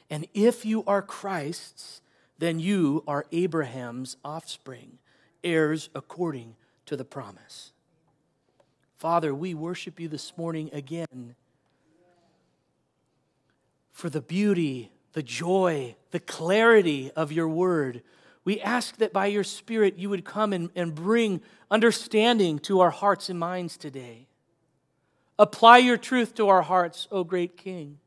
And 0.08 0.26
if 0.32 0.64
you 0.64 0.82
are 0.86 1.02
Christ's, 1.02 2.00
then 2.38 2.58
you 2.60 3.02
are 3.06 3.26
Abraham's 3.32 4.16
offspring, 4.24 4.98
heirs 5.42 5.88
according 5.94 6.56
to 6.86 6.96
the 6.96 7.04
promise. 7.04 7.72
Father, 8.96 9.34
we 9.34 9.54
worship 9.54 10.00
you 10.00 10.08
this 10.08 10.36
morning 10.36 10.70
again 10.72 11.34
for 13.92 14.10
the 14.10 14.20
beauty, 14.20 14.90
the 15.12 15.22
joy, 15.22 15.96
the 16.10 16.20
clarity 16.20 17.10
of 17.12 17.32
your 17.32 17.48
word. 17.48 18.02
We 18.44 18.60
ask 18.60 18.96
that 18.98 19.12
by 19.12 19.26
your 19.26 19.44
Spirit 19.44 19.96
you 19.96 20.10
would 20.10 20.24
come 20.24 20.52
and, 20.52 20.70
and 20.76 20.94
bring 20.94 21.40
understanding 21.70 22.58
to 22.60 22.80
our 22.80 22.90
hearts 22.90 23.28
and 23.28 23.38
minds 23.38 23.76
today. 23.76 24.26
Apply 25.38 25.78
your 25.78 25.96
truth 25.96 26.34
to 26.34 26.48
our 26.48 26.62
hearts, 26.62 27.08
O 27.10 27.24
great 27.24 27.56
King. 27.56 27.98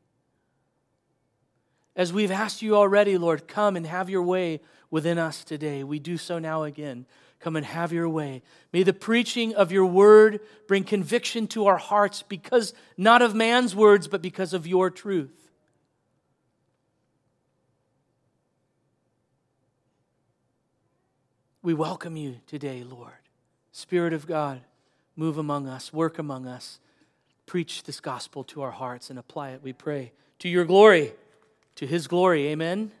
As 2.00 2.14
we've 2.14 2.30
asked 2.30 2.62
you 2.62 2.76
already, 2.76 3.18
Lord, 3.18 3.46
come 3.46 3.76
and 3.76 3.86
have 3.86 4.08
your 4.08 4.22
way 4.22 4.62
within 4.90 5.18
us 5.18 5.44
today. 5.44 5.84
We 5.84 5.98
do 5.98 6.16
so 6.16 6.38
now 6.38 6.62
again. 6.62 7.04
Come 7.40 7.56
and 7.56 7.66
have 7.66 7.92
your 7.92 8.08
way. 8.08 8.40
May 8.72 8.84
the 8.84 8.94
preaching 8.94 9.54
of 9.54 9.70
your 9.70 9.84
word 9.84 10.40
bring 10.66 10.84
conviction 10.84 11.46
to 11.48 11.66
our 11.66 11.76
hearts 11.76 12.22
because 12.22 12.72
not 12.96 13.20
of 13.20 13.34
man's 13.34 13.76
words, 13.76 14.08
but 14.08 14.22
because 14.22 14.54
of 14.54 14.66
your 14.66 14.88
truth. 14.88 15.50
We 21.60 21.74
welcome 21.74 22.16
you 22.16 22.36
today, 22.46 22.82
Lord. 22.82 23.12
Spirit 23.72 24.14
of 24.14 24.26
God, 24.26 24.62
move 25.16 25.36
among 25.36 25.68
us, 25.68 25.92
work 25.92 26.18
among 26.18 26.46
us. 26.46 26.80
Preach 27.44 27.82
this 27.82 28.00
gospel 28.00 28.42
to 28.44 28.62
our 28.62 28.70
hearts 28.70 29.10
and 29.10 29.18
apply 29.18 29.50
it, 29.50 29.62
we 29.62 29.74
pray, 29.74 30.12
to 30.38 30.48
your 30.48 30.64
glory, 30.64 31.12
to 31.80 31.86
his 31.86 32.06
glory. 32.06 32.48
Amen. 32.48 32.92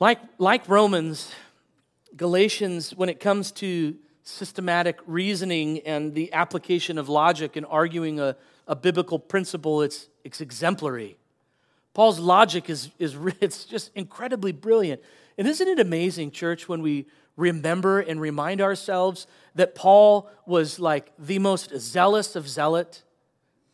Like, 0.00 0.18
like 0.36 0.68
Romans, 0.68 1.32
Galatians, 2.16 2.92
when 2.92 3.08
it 3.08 3.20
comes 3.20 3.52
to 3.52 3.94
systematic 4.24 4.98
reasoning 5.06 5.78
and 5.86 6.12
the 6.12 6.32
application 6.32 6.98
of 6.98 7.08
logic 7.08 7.54
and 7.54 7.64
arguing 7.66 8.18
a, 8.18 8.36
a 8.66 8.74
biblical 8.74 9.20
principle, 9.20 9.80
it's, 9.80 10.08
it's 10.24 10.40
exemplary. 10.40 11.16
Paul's 11.94 12.18
logic 12.18 12.68
is, 12.68 12.90
is 12.98 13.16
it's 13.40 13.64
just 13.64 13.92
incredibly 13.94 14.50
brilliant. 14.50 15.00
And 15.38 15.46
isn't 15.46 15.68
it 15.68 15.78
amazing, 15.78 16.32
church, 16.32 16.68
when 16.68 16.82
we 16.82 17.06
remember 17.36 18.00
and 18.00 18.20
remind 18.20 18.60
ourselves 18.60 19.28
that 19.54 19.76
Paul 19.76 20.28
was 20.46 20.80
like 20.80 21.12
the 21.16 21.38
most 21.38 21.78
zealous 21.78 22.34
of 22.34 22.48
zealot 22.48 23.04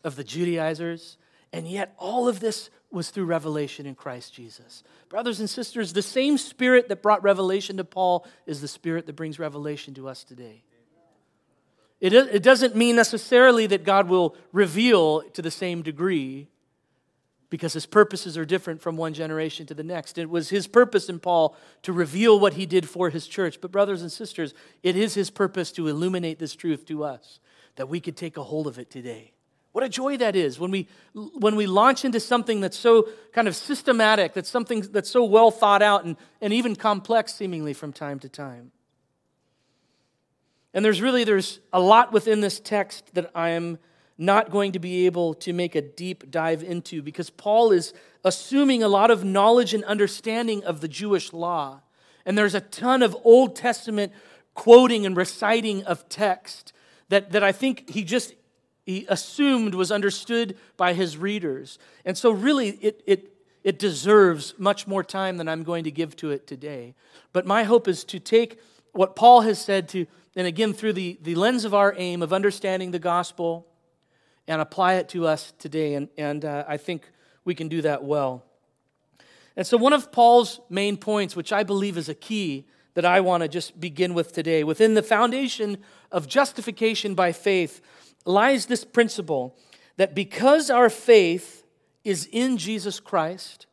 of 0.05 0.17
the 0.17 0.25
Judaizers, 0.25 1.17
and 1.53 1.67
yet 1.69 1.95
all 1.99 2.29
of 2.29 2.41
this 2.41 2.71
was 2.91 3.11
through 3.11 3.27
revelation 3.27 3.87
in 3.87 3.95
Christ 3.95 4.33
Jesus. 4.33 4.83
Brothers 5.09 5.41
and 5.41 5.49
sisters, 5.51 5.93
the 5.93 6.03
same 6.03 6.39
spirit 6.39 6.89
that 6.89 7.03
brought 7.03 7.23
revelation 7.23 7.77
to 7.77 7.85
Paul 7.85 8.27
is 8.47 8.61
the 8.61 8.69
spirit 8.69 9.07
that 9.07 9.17
brings 9.17 9.39
revelation 9.39 9.95
to 9.95 10.09
us 10.09 10.25
today. 10.25 10.63
It, 12.01 12.13
it 12.13 12.43
doesn't 12.43 12.77
mean 12.77 12.97
necessarily 12.97 13.67
that 13.67 13.85
God 13.85 14.09
will 14.09 14.37
reveal 14.53 15.23
to 15.31 15.43
the 15.43 15.51
same 15.51 15.83
degree, 15.83 16.49
because 17.51 17.73
his 17.73 17.87
purposes 17.87 18.37
are 18.37 18.45
different 18.45 18.83
from 18.83 18.97
one 18.97 19.15
generation 19.15 19.65
to 19.67 19.75
the 19.75 19.83
next. 19.83 20.19
It 20.19 20.29
was 20.29 20.51
his 20.51 20.67
purpose 20.67 21.09
in 21.09 21.19
Paul 21.19 21.57
to 21.83 21.93
reveal 21.95 22.39
what 22.39 22.55
he 22.55 22.67
did 22.67 22.87
for 22.87 23.09
his 23.09 23.27
church. 23.27 23.61
But, 23.61 23.73
brothers 23.73 24.03
and 24.03 24.13
sisters, 24.13 24.53
it 24.83 24.97
is 24.97 25.15
his 25.15 25.31
purpose 25.31 25.73
to 25.73 25.89
illuminate 25.89 26.39
this 26.39 26.55
truth 26.55 26.85
to 26.87 27.05
us 27.05 27.41
that 27.77 27.89
we 27.89 28.01
could 28.01 28.17
take 28.17 28.37
a 28.37 28.43
hold 28.43 28.67
of 28.67 28.79
it 28.79 28.91
today. 28.91 29.33
What 29.79 29.85
a 29.85 29.89
joy 29.89 30.17
that 30.17 30.35
is 30.35 30.59
when 30.59 30.73
we, 30.73 30.89
when 31.15 31.55
we 31.55 31.69
launch 31.69 32.05
into 32.05 32.19
something 32.19 32.61
that's 32.61 32.77
so 32.77 33.11
kind 33.33 33.47
of 33.47 33.55
systematic, 33.55 34.35
that's 34.35 34.51
something 34.51 34.81
that's 34.81 35.09
so 35.09 35.23
well 35.23 35.53
thought 35.53 35.83
out 35.83 36.05
and, 36.05 36.17
and 36.41 36.53
even 36.53 36.75
complex 36.75 37.33
seemingly 37.33 37.73
from 37.73 37.93
time 37.93 38.19
to 38.19 38.29
time. 38.29 38.73
And 40.75 40.85
there's 40.85 41.01
really 41.01 41.23
there's 41.23 41.61
a 41.73 41.79
lot 41.79 42.13
within 42.13 42.41
this 42.41 42.59
text 42.59 43.15
that 43.15 43.31
I 43.37 43.51
am 43.51 43.79
not 44.19 44.51
going 44.51 44.73
to 44.73 44.81
be 44.81 45.07
able 45.07 45.33
to 45.35 45.53
make 45.53 45.77
a 45.77 45.81
deep 45.81 46.29
dive 46.29 46.65
into 46.65 47.01
because 47.01 47.31
Paul 47.31 47.71
is 47.71 47.93
assuming 48.25 48.83
a 48.83 48.89
lot 48.89 49.13
of 49.13 49.23
knowledge 49.23 49.75
and 49.75 49.85
understanding 49.85 50.65
of 50.65 50.81
the 50.81 50.89
Jewish 50.89 51.33
law. 51.33 51.83
And 52.27 52.37
there's 52.37 52.57
a 52.57 52.61
ton 52.61 53.01
of 53.05 53.17
Old 53.23 53.55
Testament 53.55 54.13
quoting 54.55 55.07
and 55.07 55.17
reciting 55.17 55.85
of 55.85 56.09
text 56.09 56.73
that, 57.11 57.31
that 57.31 57.45
I 57.45 57.53
think 57.53 57.91
he 57.91 58.03
just 58.03 58.35
he 58.89 59.05
assumed 59.11 59.75
was 59.75 59.93
understood 59.93 60.57
by 60.79 60.95
his 60.95 61.19
readers. 61.19 61.79
And 62.07 62.17
so, 62.17 62.31
really, 62.31 62.71
it, 62.81 63.03
it, 63.07 63.35
it 63.63 63.79
deserves 63.79 64.55
much 64.57 64.87
more 64.87 65.05
time 65.05 65.37
than 65.37 65.47
I'm 65.47 65.63
going 65.63 65.85
to 65.85 65.91
give 65.91 66.17
to 66.17 66.31
it 66.31 66.47
today. 66.47 66.95
But 67.35 67.45
my 67.45 67.65
hope 67.65 67.87
is 67.87 68.03
to 68.05 68.19
take 68.19 68.59
what 68.93 69.15
Paul 69.15 69.43
has 69.43 69.61
said 69.61 69.91
to 69.91 70.07
and 70.35 70.47
again 70.47 70.73
through 70.73 70.95
the, 70.95 71.19
the 71.21 71.35
lens 71.35 71.67
of 71.67 71.75
our 71.75 71.93
aim 71.99 72.23
of 72.23 72.33
understanding 72.33 72.91
the 72.91 72.99
gospel 72.99 73.67
and 74.47 74.63
apply 74.63 74.95
it 74.95 75.11
to 75.11 75.27
us 75.27 75.53
today. 75.59 75.93
And, 75.93 76.09
and 76.17 76.47
uh, 76.47 76.65
I 76.67 76.79
think 76.79 77.11
we 77.45 77.55
can 77.55 77.69
do 77.69 77.83
that 77.83 78.05
well. 78.05 78.43
And 79.55 79.67
so, 79.67 79.77
one 79.77 79.93
of 79.93 80.11
Paul's 80.11 80.63
main 80.71 80.97
points, 80.97 81.37
which 81.37 81.53
I 81.53 81.63
believe 81.63 81.99
is 81.99 82.09
a 82.09 82.15
key 82.15 82.65
that 82.95 83.05
I 83.05 83.21
want 83.21 83.43
to 83.43 83.49
just 83.49 83.79
begin 83.79 84.15
with 84.15 84.33
today, 84.33 84.65
within 84.65 84.95
the 84.95 85.03
foundation 85.03 85.77
of 86.11 86.27
justification 86.27 87.15
by 87.15 87.33
faith, 87.33 87.83
lies 88.29 88.67
this 88.67 88.85
principle 88.85 89.57
that 89.97 90.15
because 90.15 90.71
our 90.71 90.91
faith 90.91 91.65
is 92.05 92.29
in 92.31 92.57
Jesus 92.57 93.01
Christ, 93.01 93.67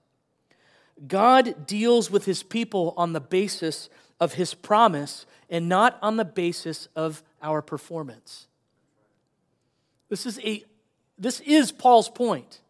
God 1.07 1.67
deals 1.67 2.09
with 2.09 2.25
his 2.25 2.41
people 2.41 2.93
on 2.97 3.13
the 3.13 3.19
basis 3.19 3.89
of 4.19 4.33
his 4.33 4.53
promise 4.53 5.25
and 5.49 5.69
not 5.69 5.99
on 6.01 6.17
the 6.17 6.25
basis 6.25 6.87
of 6.95 7.21
our 7.41 7.61
performance. 7.61 8.47
This 10.09 10.25
is, 10.25 10.39
a, 10.39 10.63
this 11.17 11.41
is 11.41 11.71
Paul's 11.71 12.09
point. 12.09 12.61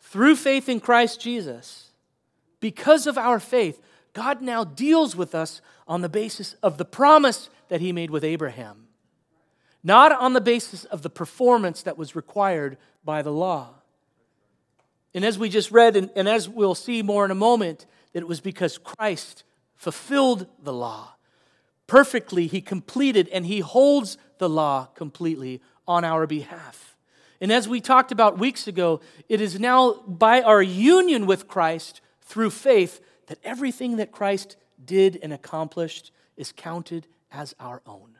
Through 0.00 0.36
faith 0.36 0.68
in 0.68 0.80
Christ 0.80 1.20
Jesus, 1.20 1.90
because 2.60 3.06
of 3.06 3.16
our 3.16 3.40
faith, 3.40 3.80
God 4.12 4.42
now 4.42 4.64
deals 4.64 5.16
with 5.16 5.34
us 5.34 5.60
on 5.88 6.02
the 6.02 6.08
basis 6.08 6.54
of 6.62 6.76
the 6.76 6.84
promise 6.84 7.48
that 7.68 7.80
he 7.80 7.92
made 7.92 8.10
with 8.10 8.24
Abraham, 8.24 8.81
not 9.82 10.12
on 10.12 10.32
the 10.32 10.40
basis 10.40 10.84
of 10.84 11.02
the 11.02 11.10
performance 11.10 11.82
that 11.82 11.98
was 11.98 12.14
required 12.14 12.76
by 13.04 13.22
the 13.22 13.32
law. 13.32 13.70
And 15.14 15.24
as 15.24 15.38
we 15.38 15.48
just 15.48 15.70
read, 15.70 15.96
and, 15.96 16.10
and 16.16 16.28
as 16.28 16.48
we'll 16.48 16.74
see 16.74 17.02
more 17.02 17.24
in 17.24 17.30
a 17.30 17.36
moment, 17.36 17.86
that 18.12 18.20
it 18.20 18.28
was 18.28 18.40
because 18.40 18.78
Christ 18.78 19.44
fulfilled 19.74 20.46
the 20.62 20.72
law. 20.72 21.14
Perfectly, 21.86 22.46
he 22.46 22.60
completed 22.60 23.28
and 23.28 23.44
he 23.44 23.60
holds 23.60 24.16
the 24.38 24.48
law 24.48 24.86
completely 24.94 25.60
on 25.86 26.04
our 26.04 26.26
behalf. 26.26 26.96
And 27.40 27.52
as 27.52 27.68
we 27.68 27.80
talked 27.80 28.12
about 28.12 28.38
weeks 28.38 28.68
ago, 28.68 29.00
it 29.28 29.40
is 29.40 29.58
now 29.58 29.94
by 30.06 30.42
our 30.42 30.62
union 30.62 31.26
with 31.26 31.48
Christ 31.48 32.00
through 32.22 32.50
faith 32.50 33.00
that 33.26 33.40
everything 33.42 33.96
that 33.96 34.12
Christ 34.12 34.56
did 34.82 35.18
and 35.22 35.32
accomplished 35.32 36.12
is 36.36 36.52
counted 36.52 37.08
as 37.32 37.54
our 37.58 37.82
own. 37.84 38.16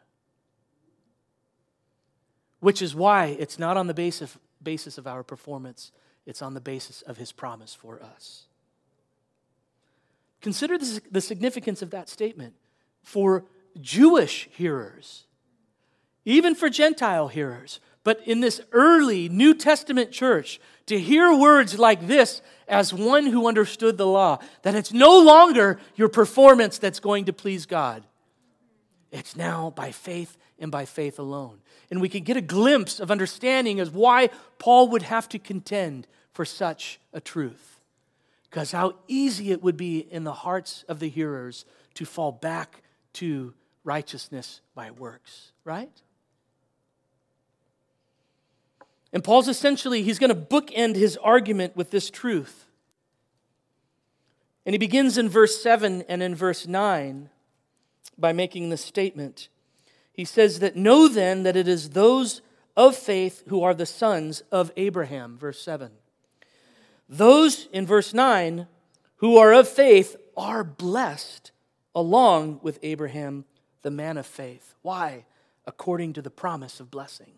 Which 2.62 2.80
is 2.80 2.94
why 2.94 3.36
it's 3.40 3.58
not 3.58 3.76
on 3.76 3.88
the 3.88 3.92
basis, 3.92 4.38
basis 4.62 4.96
of 4.96 5.08
our 5.08 5.24
performance, 5.24 5.90
it's 6.26 6.40
on 6.40 6.54
the 6.54 6.60
basis 6.60 7.02
of 7.02 7.16
his 7.16 7.32
promise 7.32 7.74
for 7.74 8.00
us. 8.00 8.44
Consider 10.40 10.78
the 10.78 11.20
significance 11.20 11.82
of 11.82 11.90
that 11.90 12.08
statement 12.08 12.54
for 13.02 13.44
Jewish 13.80 14.48
hearers, 14.52 15.24
even 16.24 16.54
for 16.54 16.70
Gentile 16.70 17.26
hearers. 17.26 17.80
But 18.04 18.20
in 18.28 18.38
this 18.38 18.60
early 18.70 19.28
New 19.28 19.54
Testament 19.54 20.12
church, 20.12 20.60
to 20.86 21.00
hear 21.00 21.36
words 21.36 21.80
like 21.80 22.06
this 22.06 22.42
as 22.68 22.94
one 22.94 23.26
who 23.26 23.48
understood 23.48 23.98
the 23.98 24.06
law, 24.06 24.38
that 24.62 24.76
it's 24.76 24.92
no 24.92 25.18
longer 25.18 25.80
your 25.96 26.08
performance 26.08 26.78
that's 26.78 27.00
going 27.00 27.24
to 27.24 27.32
please 27.32 27.66
God. 27.66 28.04
It's 29.10 29.34
now 29.34 29.70
by 29.74 29.90
faith 29.90 30.36
and 30.62 30.70
by 30.70 30.86
faith 30.86 31.18
alone. 31.18 31.58
And 31.90 32.00
we 32.00 32.08
can 32.08 32.22
get 32.22 32.38
a 32.38 32.40
glimpse 32.40 33.00
of 33.00 33.10
understanding 33.10 33.80
as 33.80 33.90
why 33.90 34.30
Paul 34.58 34.88
would 34.88 35.02
have 35.02 35.28
to 35.30 35.38
contend 35.38 36.06
for 36.32 36.46
such 36.46 37.00
a 37.12 37.20
truth. 37.20 37.80
Because 38.48 38.72
how 38.72 38.94
easy 39.08 39.50
it 39.50 39.62
would 39.62 39.76
be 39.76 39.98
in 39.98 40.24
the 40.24 40.32
hearts 40.32 40.84
of 40.88 41.00
the 41.00 41.08
hearers 41.08 41.64
to 41.94 42.04
fall 42.04 42.32
back 42.32 42.82
to 43.14 43.52
righteousness 43.84 44.60
by 44.74 44.90
works, 44.90 45.52
right? 45.64 45.90
And 49.12 49.22
Paul's 49.22 49.48
essentially, 49.48 50.02
he's 50.02 50.18
going 50.18 50.34
to 50.34 50.40
bookend 50.40 50.96
his 50.96 51.18
argument 51.18 51.76
with 51.76 51.90
this 51.90 52.08
truth. 52.08 52.66
And 54.64 54.72
he 54.74 54.78
begins 54.78 55.18
in 55.18 55.28
verse 55.28 55.60
7 55.60 56.02
and 56.08 56.22
in 56.22 56.34
verse 56.34 56.66
9 56.66 57.28
by 58.16 58.32
making 58.32 58.70
this 58.70 58.84
statement. 58.84 59.48
He 60.12 60.24
says 60.24 60.58
that, 60.60 60.76
Know 60.76 61.08
then 61.08 61.42
that 61.42 61.56
it 61.56 61.68
is 61.68 61.90
those 61.90 62.42
of 62.76 62.96
faith 62.96 63.42
who 63.48 63.62
are 63.62 63.74
the 63.74 63.86
sons 63.86 64.42
of 64.52 64.70
Abraham, 64.76 65.36
verse 65.36 65.60
7. 65.60 65.90
Those 67.08 67.68
in 67.72 67.86
verse 67.86 68.14
9 68.14 68.66
who 69.16 69.36
are 69.36 69.52
of 69.52 69.68
faith 69.68 70.16
are 70.36 70.64
blessed 70.64 71.52
along 71.94 72.58
with 72.62 72.78
Abraham, 72.82 73.44
the 73.82 73.90
man 73.90 74.16
of 74.16 74.26
faith. 74.26 74.74
Why? 74.82 75.24
According 75.66 76.14
to 76.14 76.22
the 76.22 76.30
promise 76.30 76.80
of 76.80 76.90
blessing. 76.90 77.32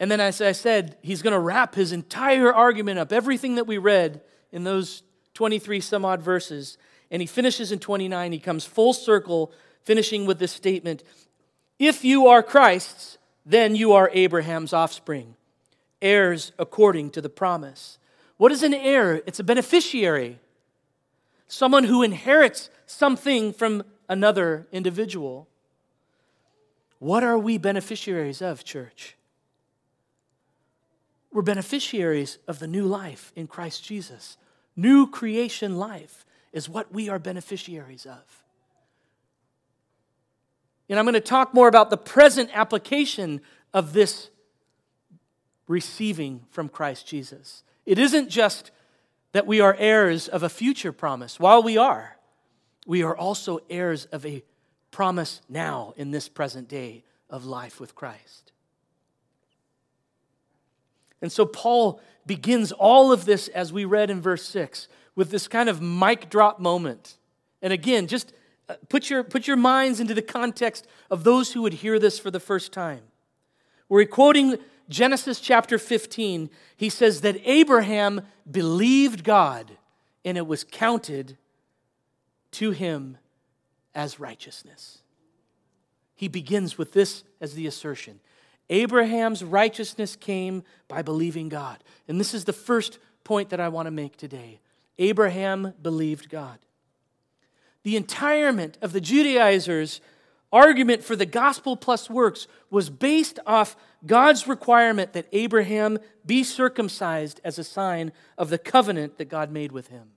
And 0.00 0.10
then, 0.10 0.18
as 0.18 0.40
I 0.40 0.50
said, 0.50 0.96
he's 1.00 1.22
going 1.22 1.32
to 1.32 1.38
wrap 1.38 1.76
his 1.76 1.92
entire 1.92 2.52
argument 2.52 2.98
up, 2.98 3.12
everything 3.12 3.54
that 3.54 3.68
we 3.68 3.78
read 3.78 4.20
in 4.50 4.64
those 4.64 5.04
23 5.34 5.80
some 5.80 6.04
odd 6.04 6.20
verses. 6.20 6.76
And 7.10 7.22
he 7.22 7.26
finishes 7.26 7.70
in 7.70 7.78
29. 7.78 8.32
He 8.32 8.40
comes 8.40 8.64
full 8.64 8.94
circle, 8.94 9.52
finishing 9.84 10.26
with 10.26 10.38
this 10.38 10.52
statement 10.52 11.02
If 11.78 12.04
you 12.04 12.26
are 12.26 12.42
Christ's, 12.42 13.18
then 13.44 13.74
you 13.74 13.92
are 13.92 14.10
Abraham's 14.12 14.72
offspring 14.72 15.36
heirs 16.02 16.52
according 16.58 17.10
to 17.10 17.20
the 17.22 17.30
promise. 17.30 17.98
What 18.36 18.52
is 18.52 18.62
an 18.62 18.74
heir? 18.74 19.22
It's 19.24 19.38
a 19.38 19.44
beneficiary, 19.44 20.40
someone 21.46 21.84
who 21.84 22.02
inherits 22.02 22.68
something 22.86 23.52
from 23.52 23.84
another 24.08 24.66
individual. 24.72 25.48
What 26.98 27.22
are 27.22 27.38
we 27.38 27.56
beneficiaries 27.56 28.42
of, 28.42 28.64
church? 28.64 29.16
We're 31.32 31.42
beneficiaries 31.42 32.38
of 32.46 32.58
the 32.58 32.66
new 32.66 32.84
life 32.84 33.32
in 33.34 33.46
Christ 33.46 33.84
Jesus. 33.84 34.36
New 34.76 35.06
creation 35.06 35.78
life 35.78 36.26
is 36.52 36.68
what 36.68 36.92
we 36.92 37.08
are 37.08 37.18
beneficiaries 37.18 38.04
of. 38.04 38.41
And 40.88 40.98
I'm 40.98 41.04
going 41.04 41.14
to 41.14 41.20
talk 41.20 41.54
more 41.54 41.68
about 41.68 41.90
the 41.90 41.96
present 41.96 42.50
application 42.52 43.40
of 43.72 43.92
this 43.92 44.30
receiving 45.66 46.42
from 46.50 46.68
Christ 46.68 47.06
Jesus. 47.06 47.62
It 47.86 47.98
isn't 47.98 48.28
just 48.28 48.70
that 49.32 49.46
we 49.46 49.60
are 49.60 49.74
heirs 49.78 50.28
of 50.28 50.42
a 50.42 50.48
future 50.48 50.92
promise. 50.92 51.40
While 51.40 51.62
we 51.62 51.78
are, 51.78 52.18
we 52.86 53.02
are 53.02 53.16
also 53.16 53.60
heirs 53.70 54.04
of 54.06 54.26
a 54.26 54.42
promise 54.90 55.40
now 55.48 55.94
in 55.96 56.10
this 56.10 56.28
present 56.28 56.68
day 56.68 57.04
of 57.30 57.46
life 57.46 57.80
with 57.80 57.94
Christ. 57.94 58.52
And 61.22 61.32
so 61.32 61.46
Paul 61.46 62.00
begins 62.26 62.72
all 62.72 63.12
of 63.12 63.24
this, 63.24 63.48
as 63.48 63.72
we 63.72 63.84
read 63.84 64.10
in 64.10 64.20
verse 64.20 64.44
6, 64.44 64.88
with 65.14 65.30
this 65.30 65.48
kind 65.48 65.68
of 65.68 65.80
mic 65.80 66.28
drop 66.28 66.60
moment. 66.60 67.16
And 67.62 67.72
again, 67.72 68.06
just 68.06 68.32
put 68.88 69.10
your, 69.10 69.22
put 69.22 69.46
your 69.46 69.56
minds 69.56 70.00
into 70.00 70.14
the 70.14 70.22
context 70.22 70.86
of 71.10 71.24
those 71.24 71.52
who 71.52 71.62
would 71.62 71.74
hear 71.74 71.98
this 71.98 72.18
for 72.18 72.30
the 72.30 72.40
first 72.40 72.72
time. 72.72 73.02
We're 73.88 74.06
quoting 74.06 74.58
Genesis 74.88 75.40
chapter 75.40 75.78
15, 75.78 76.50
he 76.76 76.88
says 76.88 77.22
that 77.22 77.40
Abraham 77.44 78.22
believed 78.50 79.24
God 79.24 79.78
and 80.24 80.36
it 80.36 80.46
was 80.46 80.64
counted 80.64 81.38
to 82.52 82.70
him 82.70 83.16
as 83.94 84.20
righteousness. 84.20 84.98
He 86.14 86.28
begins 86.28 86.78
with 86.78 86.92
this 86.92 87.24
as 87.40 87.54
the 87.54 87.66
assertion 87.66 88.20
Abraham's 88.70 89.42
righteousness 89.44 90.16
came 90.16 90.62
by 90.88 91.02
believing 91.02 91.48
God. 91.48 91.82
And 92.08 92.18
this 92.18 92.32
is 92.32 92.44
the 92.44 92.52
first 92.52 92.98
point 93.24 93.50
that 93.50 93.60
I 93.60 93.68
want 93.68 93.86
to 93.86 93.90
make 93.90 94.16
today. 94.16 94.60
Abraham 94.98 95.74
believed 95.82 96.28
God. 96.28 96.58
The 97.82 97.96
entirement 97.96 98.78
of 98.80 98.92
the 98.92 99.00
Judaizers' 99.00 100.00
argument 100.52 101.02
for 101.02 101.16
the 101.16 101.26
gospel 101.26 101.76
plus 101.76 102.10
works 102.10 102.46
was 102.70 102.90
based 102.90 103.38
off 103.46 103.76
God's 104.04 104.46
requirement 104.46 105.12
that 105.14 105.26
Abraham 105.32 105.98
be 106.24 106.44
circumcised 106.44 107.40
as 107.42 107.58
a 107.58 107.64
sign 107.64 108.12
of 108.36 108.50
the 108.50 108.58
covenant 108.58 109.18
that 109.18 109.28
God 109.28 109.50
made 109.50 109.72
with 109.72 109.88
him. 109.88 110.10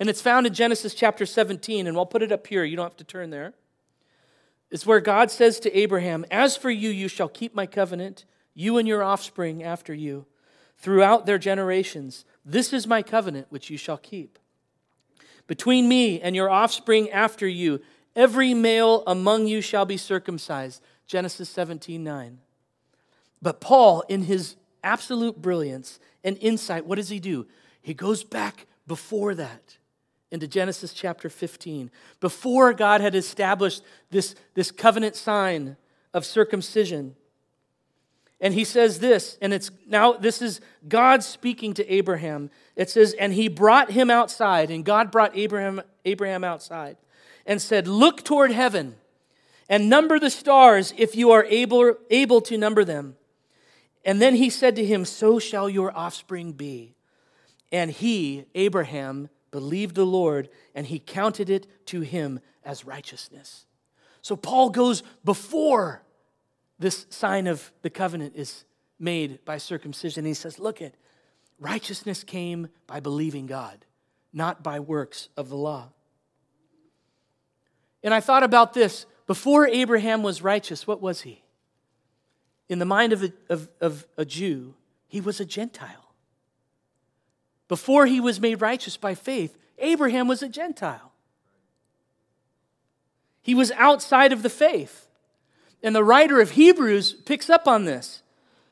And 0.00 0.08
it's 0.08 0.22
found 0.22 0.46
in 0.46 0.54
Genesis 0.54 0.94
chapter 0.94 1.26
17, 1.26 1.86
and 1.86 1.96
I'll 1.96 2.06
put 2.06 2.22
it 2.22 2.30
up 2.30 2.46
here. 2.46 2.62
You 2.62 2.76
don't 2.76 2.86
have 2.86 2.96
to 2.98 3.04
turn 3.04 3.30
there. 3.30 3.54
It's 4.70 4.86
where 4.86 5.00
God 5.00 5.30
says 5.30 5.58
to 5.60 5.76
Abraham, 5.76 6.24
As 6.30 6.56
for 6.56 6.70
you, 6.70 6.90
you 6.90 7.08
shall 7.08 7.28
keep 7.28 7.54
my 7.54 7.66
covenant, 7.66 8.24
you 8.54 8.78
and 8.78 8.86
your 8.86 9.02
offspring 9.02 9.62
after 9.62 9.92
you, 9.92 10.26
throughout 10.76 11.26
their 11.26 11.38
generations. 11.38 12.24
This 12.44 12.72
is 12.72 12.86
my 12.86 13.02
covenant 13.02 13.46
which 13.50 13.70
you 13.70 13.76
shall 13.76 13.96
keep. 13.96 14.38
Between 15.48 15.88
me 15.88 16.20
and 16.20 16.36
your 16.36 16.48
offspring 16.48 17.10
after 17.10 17.48
you, 17.48 17.80
every 18.14 18.54
male 18.54 19.02
among 19.06 19.48
you 19.48 19.60
shall 19.60 19.84
be 19.84 19.96
circumcised. 19.96 20.80
Genesis 21.08 21.48
17 21.48 22.04
9. 22.04 22.38
But 23.42 23.60
Paul, 23.60 24.04
in 24.08 24.22
his 24.22 24.54
absolute 24.84 25.42
brilliance 25.42 25.98
and 26.22 26.38
insight, 26.40 26.86
what 26.86 26.96
does 26.96 27.08
he 27.08 27.18
do? 27.18 27.46
He 27.80 27.94
goes 27.94 28.22
back 28.22 28.66
before 28.86 29.34
that 29.34 29.78
into 30.30 30.46
Genesis 30.46 30.92
chapter 30.92 31.30
15, 31.30 31.90
before 32.20 32.74
God 32.74 33.00
had 33.00 33.14
established 33.14 33.82
this, 34.10 34.34
this 34.54 34.70
covenant 34.70 35.16
sign 35.16 35.76
of 36.12 36.26
circumcision. 36.26 37.16
And 38.40 38.54
he 38.54 38.64
says 38.64 39.00
this, 39.00 39.36
and 39.42 39.52
it's 39.52 39.70
now 39.86 40.12
this 40.12 40.40
is 40.40 40.60
God 40.86 41.24
speaking 41.24 41.74
to 41.74 41.92
Abraham. 41.92 42.50
It 42.76 42.88
says, 42.88 43.14
and 43.14 43.32
he 43.32 43.48
brought 43.48 43.90
him 43.90 44.10
outside, 44.10 44.70
and 44.70 44.84
God 44.84 45.10
brought 45.10 45.36
Abraham, 45.36 45.82
Abraham 46.04 46.44
outside 46.44 46.96
and 47.48 47.60
said, 47.60 47.88
Look 47.88 48.22
toward 48.22 48.52
heaven 48.52 48.94
and 49.68 49.90
number 49.90 50.20
the 50.20 50.30
stars 50.30 50.94
if 50.96 51.16
you 51.16 51.32
are 51.32 51.44
able, 51.46 51.96
able 52.10 52.40
to 52.42 52.56
number 52.56 52.84
them. 52.84 53.16
And 54.04 54.22
then 54.22 54.36
he 54.36 54.50
said 54.50 54.76
to 54.76 54.84
him, 54.84 55.04
So 55.04 55.40
shall 55.40 55.68
your 55.68 55.96
offspring 55.96 56.52
be. 56.52 56.94
And 57.72 57.90
he, 57.90 58.44
Abraham, 58.54 59.30
believed 59.50 59.94
the 59.94 60.06
Lord, 60.06 60.48
and 60.74 60.86
he 60.86 60.98
counted 60.98 61.50
it 61.50 61.66
to 61.86 62.02
him 62.02 62.40
as 62.64 62.84
righteousness. 62.84 63.66
So 64.22 64.36
Paul 64.36 64.70
goes 64.70 65.02
before 65.24 66.02
this 66.78 67.06
sign 67.10 67.46
of 67.46 67.72
the 67.82 67.90
covenant 67.90 68.34
is 68.36 68.64
made 68.98 69.44
by 69.44 69.58
circumcision. 69.58 70.24
He 70.24 70.34
says, 70.34 70.58
Look 70.58 70.80
at 70.80 70.94
righteousness 71.58 72.24
came 72.24 72.68
by 72.86 73.00
believing 73.00 73.46
God, 73.46 73.84
not 74.32 74.62
by 74.62 74.80
works 74.80 75.28
of 75.36 75.48
the 75.48 75.56
law. 75.56 75.88
And 78.02 78.14
I 78.14 78.20
thought 78.20 78.42
about 78.42 78.74
this. 78.74 79.06
Before 79.26 79.66
Abraham 79.66 80.22
was 80.22 80.40
righteous, 80.40 80.86
what 80.86 81.02
was 81.02 81.22
he? 81.22 81.42
In 82.68 82.78
the 82.78 82.84
mind 82.84 83.12
of 83.12 83.22
a, 83.22 83.32
of, 83.50 83.68
of 83.80 84.06
a 84.16 84.24
Jew, 84.24 84.74
he 85.06 85.20
was 85.20 85.40
a 85.40 85.44
Gentile. 85.44 86.12
Before 87.66 88.06
he 88.06 88.20
was 88.20 88.40
made 88.40 88.62
righteous 88.62 88.96
by 88.96 89.14
faith, 89.14 89.58
Abraham 89.78 90.28
was 90.28 90.42
a 90.42 90.48
Gentile. 90.48 91.12
He 93.42 93.54
was 93.54 93.70
outside 93.72 94.32
of 94.32 94.42
the 94.42 94.50
faith. 94.50 95.07
And 95.82 95.94
the 95.94 96.04
writer 96.04 96.40
of 96.40 96.52
Hebrews 96.52 97.12
picks 97.12 97.48
up 97.48 97.68
on 97.68 97.84
this. 97.84 98.22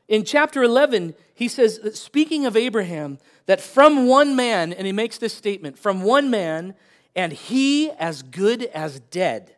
In 0.08 0.24
chapter 0.24 0.62
11, 0.62 1.14
he 1.34 1.48
says, 1.48 1.80
speaking 1.94 2.46
of 2.46 2.56
Abraham, 2.56 3.18
that 3.46 3.60
from 3.60 4.06
one 4.06 4.34
man, 4.36 4.72
and 4.72 4.86
he 4.86 4.92
makes 4.92 5.18
this 5.18 5.34
statement 5.34 5.78
from 5.78 6.02
one 6.02 6.30
man, 6.30 6.74
and 7.14 7.32
he 7.32 7.90
as 7.92 8.22
good 8.22 8.64
as 8.64 9.00
dead, 9.00 9.56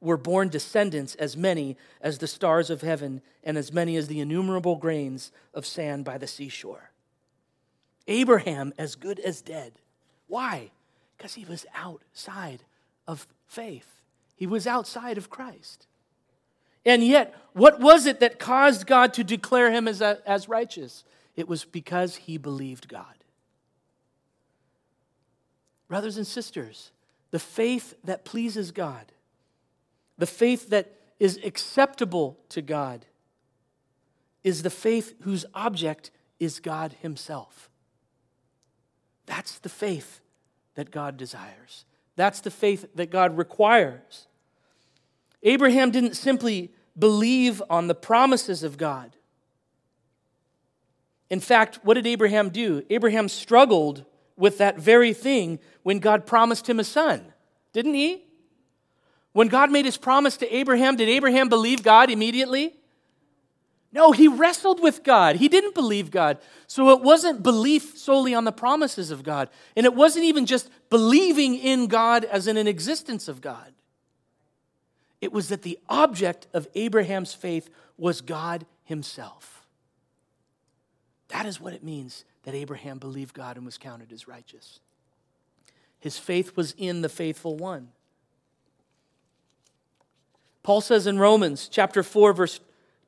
were 0.00 0.16
born 0.16 0.48
descendants 0.48 1.14
as 1.14 1.36
many 1.36 1.76
as 2.00 2.18
the 2.18 2.26
stars 2.26 2.70
of 2.70 2.82
heaven 2.82 3.22
and 3.44 3.56
as 3.56 3.72
many 3.72 3.96
as 3.96 4.08
the 4.08 4.20
innumerable 4.20 4.76
grains 4.76 5.30
of 5.54 5.64
sand 5.64 6.04
by 6.04 6.18
the 6.18 6.26
seashore. 6.26 6.90
Abraham 8.08 8.72
as 8.76 8.96
good 8.96 9.20
as 9.20 9.40
dead. 9.40 9.74
Why? 10.26 10.72
Because 11.16 11.34
he 11.34 11.44
was 11.44 11.64
outside 11.74 12.64
of 13.06 13.28
faith, 13.46 14.02
he 14.34 14.46
was 14.46 14.66
outside 14.66 15.18
of 15.18 15.30
Christ. 15.30 15.86
And 16.84 17.04
yet, 17.04 17.34
what 17.52 17.80
was 17.80 18.06
it 18.06 18.20
that 18.20 18.38
caused 18.38 18.86
God 18.86 19.14
to 19.14 19.24
declare 19.24 19.70
him 19.70 19.86
as, 19.86 20.00
a, 20.00 20.18
as 20.26 20.48
righteous? 20.48 21.04
It 21.36 21.48
was 21.48 21.64
because 21.64 22.16
he 22.16 22.38
believed 22.38 22.88
God. 22.88 23.04
Brothers 25.88 26.16
and 26.16 26.26
sisters, 26.26 26.90
the 27.30 27.38
faith 27.38 27.94
that 28.04 28.24
pleases 28.24 28.70
God, 28.70 29.12
the 30.18 30.26
faith 30.26 30.70
that 30.70 30.92
is 31.20 31.38
acceptable 31.44 32.38
to 32.48 32.62
God, 32.62 33.06
is 34.42 34.62
the 34.62 34.70
faith 34.70 35.14
whose 35.22 35.44
object 35.54 36.10
is 36.40 36.60
God 36.60 36.96
Himself. 37.00 37.70
That's 39.26 39.58
the 39.58 39.68
faith 39.68 40.20
that 40.74 40.90
God 40.90 41.16
desires. 41.16 41.84
That's 42.16 42.40
the 42.40 42.50
faith 42.50 42.86
that 42.94 43.10
God 43.10 43.36
requires. 43.36 44.26
Abraham 45.42 45.90
didn't 45.90 46.14
simply 46.14 46.72
believe 46.98 47.62
on 47.68 47.88
the 47.88 47.94
promises 47.94 48.62
of 48.62 48.76
God. 48.76 49.16
In 51.30 51.40
fact, 51.40 51.80
what 51.82 51.94
did 51.94 52.06
Abraham 52.06 52.50
do? 52.50 52.84
Abraham 52.90 53.28
struggled 53.28 54.04
with 54.36 54.58
that 54.58 54.78
very 54.78 55.12
thing 55.14 55.58
when 55.82 55.98
God 55.98 56.26
promised 56.26 56.68
him 56.68 56.78
a 56.78 56.84
son, 56.84 57.32
didn't 57.72 57.94
he? 57.94 58.24
When 59.32 59.48
God 59.48 59.70
made 59.70 59.86
his 59.86 59.96
promise 59.96 60.36
to 60.38 60.54
Abraham, 60.54 60.96
did 60.96 61.08
Abraham 61.08 61.48
believe 61.48 61.82
God 61.82 62.10
immediately? 62.10 62.74
No, 63.94 64.12
he 64.12 64.28
wrestled 64.28 64.82
with 64.82 65.02
God. 65.02 65.36
He 65.36 65.48
didn't 65.48 65.74
believe 65.74 66.10
God. 66.10 66.38
So 66.66 66.90
it 66.90 67.02
wasn't 67.02 67.42
belief 67.42 67.96
solely 67.96 68.34
on 68.34 68.44
the 68.44 68.52
promises 68.52 69.10
of 69.10 69.22
God. 69.22 69.50
And 69.76 69.84
it 69.84 69.94
wasn't 69.94 70.24
even 70.24 70.46
just 70.46 70.70
believing 70.88 71.54
in 71.54 71.88
God 71.88 72.24
as 72.24 72.46
in 72.46 72.56
an 72.56 72.66
existence 72.66 73.28
of 73.28 73.42
God. 73.42 73.72
It 75.22 75.32
was 75.32 75.48
that 75.48 75.62
the 75.62 75.78
object 75.88 76.48
of 76.52 76.66
Abraham's 76.74 77.32
faith 77.32 77.70
was 77.96 78.20
God 78.20 78.66
himself. 78.84 79.64
That 81.28 81.46
is 81.46 81.60
what 81.60 81.72
it 81.72 81.84
means 81.84 82.24
that 82.42 82.54
Abraham 82.54 82.98
believed 82.98 83.32
God 83.32 83.56
and 83.56 83.64
was 83.64 83.78
counted 83.78 84.12
as 84.12 84.26
righteous. 84.26 84.80
His 86.00 86.18
faith 86.18 86.56
was 86.56 86.74
in 86.76 87.02
the 87.02 87.08
faithful 87.08 87.56
one. 87.56 87.88
Paul 90.64 90.80
says 90.80 91.06
in 91.06 91.20
Romans 91.20 91.68
chapter 91.68 92.02
4 92.02 92.32
verse 92.32 92.58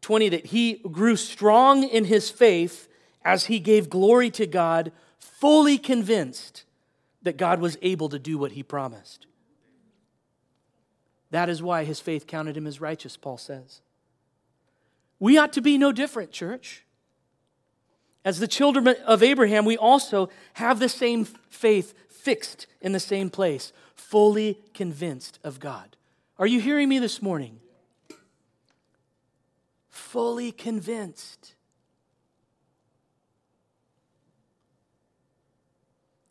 20 0.01 0.29
that 0.29 0.47
he 0.47 0.75
grew 0.75 1.17
strong 1.17 1.83
in 1.83 2.05
his 2.05 2.31
faith 2.31 2.89
as 3.25 3.47
he 3.47 3.59
gave 3.59 3.91
glory 3.91 4.31
to 4.31 4.47
God, 4.47 4.93
fully 5.19 5.79
convinced 5.79 6.63
that 7.23 7.37
God 7.37 7.61
was 7.61 7.77
able 7.83 8.09
to 8.11 8.19
do 8.21 8.39
what 8.39 8.53
he 8.53 8.63
promised. 8.63 9.27
That 11.35 11.49
is 11.49 11.61
why 11.61 11.83
his 11.83 11.99
faith 11.99 12.29
counted 12.29 12.57
him 12.57 12.65
as 12.65 12.81
righteous, 12.81 13.17
Paul 13.17 13.39
says. 13.39 13.81
We 15.19 15.37
ought 15.37 15.53
to 15.55 15.61
be 15.61 15.77
no 15.77 15.91
different, 15.91 16.31
church. 16.31 16.85
As 18.25 18.39
the 18.39 18.47
children 18.47 18.87
of 19.05 19.21
Abraham, 19.21 19.65
we 19.65 19.77
also 19.77 20.31
have 20.53 20.79
the 20.79 20.89
same 20.89 21.25
faith 21.25 21.93
fixed 22.09 22.69
in 22.81 22.93
the 22.93 23.01
same 23.01 23.31
place, 23.31 23.73
fully 23.97 24.61
convinced 24.75 25.41
of 25.43 25.59
God. 25.59 25.97
Are 26.39 26.47
you 26.47 26.61
hearing 26.61 26.89
me 26.89 27.01
this 27.01 27.21
morning? 27.21 27.59
Fully 29.91 30.53
convinced. 30.53 31.57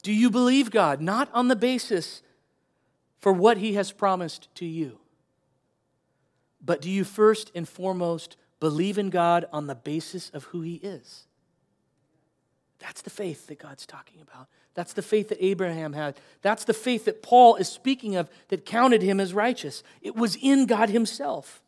Do 0.02 0.14
you 0.14 0.30
believe 0.30 0.72
God? 0.72 1.02
Not 1.02 1.28
on 1.34 1.50
the 1.50 1.58
basis 1.58 2.22
for 3.24 3.32
what 3.32 3.58
He 3.58 3.76
has 3.76 3.94
promised 3.94 4.54
to 4.56 4.66
you, 4.66 5.00
but 6.62 6.82
do 6.82 6.90
you 6.92 7.06
first 7.06 7.54
and 7.56 7.66
foremost 7.66 8.36
believe 8.60 8.98
in 8.98 9.10
God 9.10 9.46
on 9.54 9.68
the 9.68 9.76
basis 9.76 10.30
of 10.32 10.44
who 10.44 10.60
He 10.60 10.74
is? 10.74 11.24
That's 12.80 13.02
the 13.02 13.10
faith 13.10 13.48
that 13.48 13.60
God's 13.60 13.86
talking 13.86 14.20
about. 14.20 14.50
That's 14.74 14.92
the 14.92 15.02
faith 15.02 15.30
that 15.30 15.38
Abraham 15.40 15.94
had. 15.94 16.18
That's 16.42 16.66
the 16.66 16.74
faith 16.74 17.06
that 17.06 17.24
Paul 17.24 17.56
is 17.56 17.70
speaking 17.70 18.18
of 18.18 18.30
that 18.50 18.66
counted 18.66 19.02
him 19.02 19.22
as 19.22 19.34
righteous. 19.34 19.84
It 20.02 20.18
was 20.18 20.36
in 20.36 20.66
God 20.66 20.90
himself. 20.90 21.62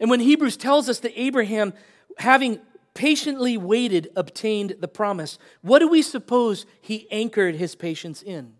And 0.00 0.10
when 0.10 0.18
Hebrews 0.18 0.56
tells 0.56 0.88
us 0.88 0.98
that 1.00 1.12
Abraham, 1.14 1.72
having 2.18 2.58
patiently 2.94 3.56
waited, 3.56 4.10
obtained 4.16 4.74
the 4.80 4.88
promise, 4.88 5.38
what 5.62 5.78
do 5.78 5.86
we 5.86 6.02
suppose 6.02 6.66
he 6.80 7.06
anchored 7.12 7.54
his 7.54 7.76
patience 7.76 8.22
in? 8.22 8.54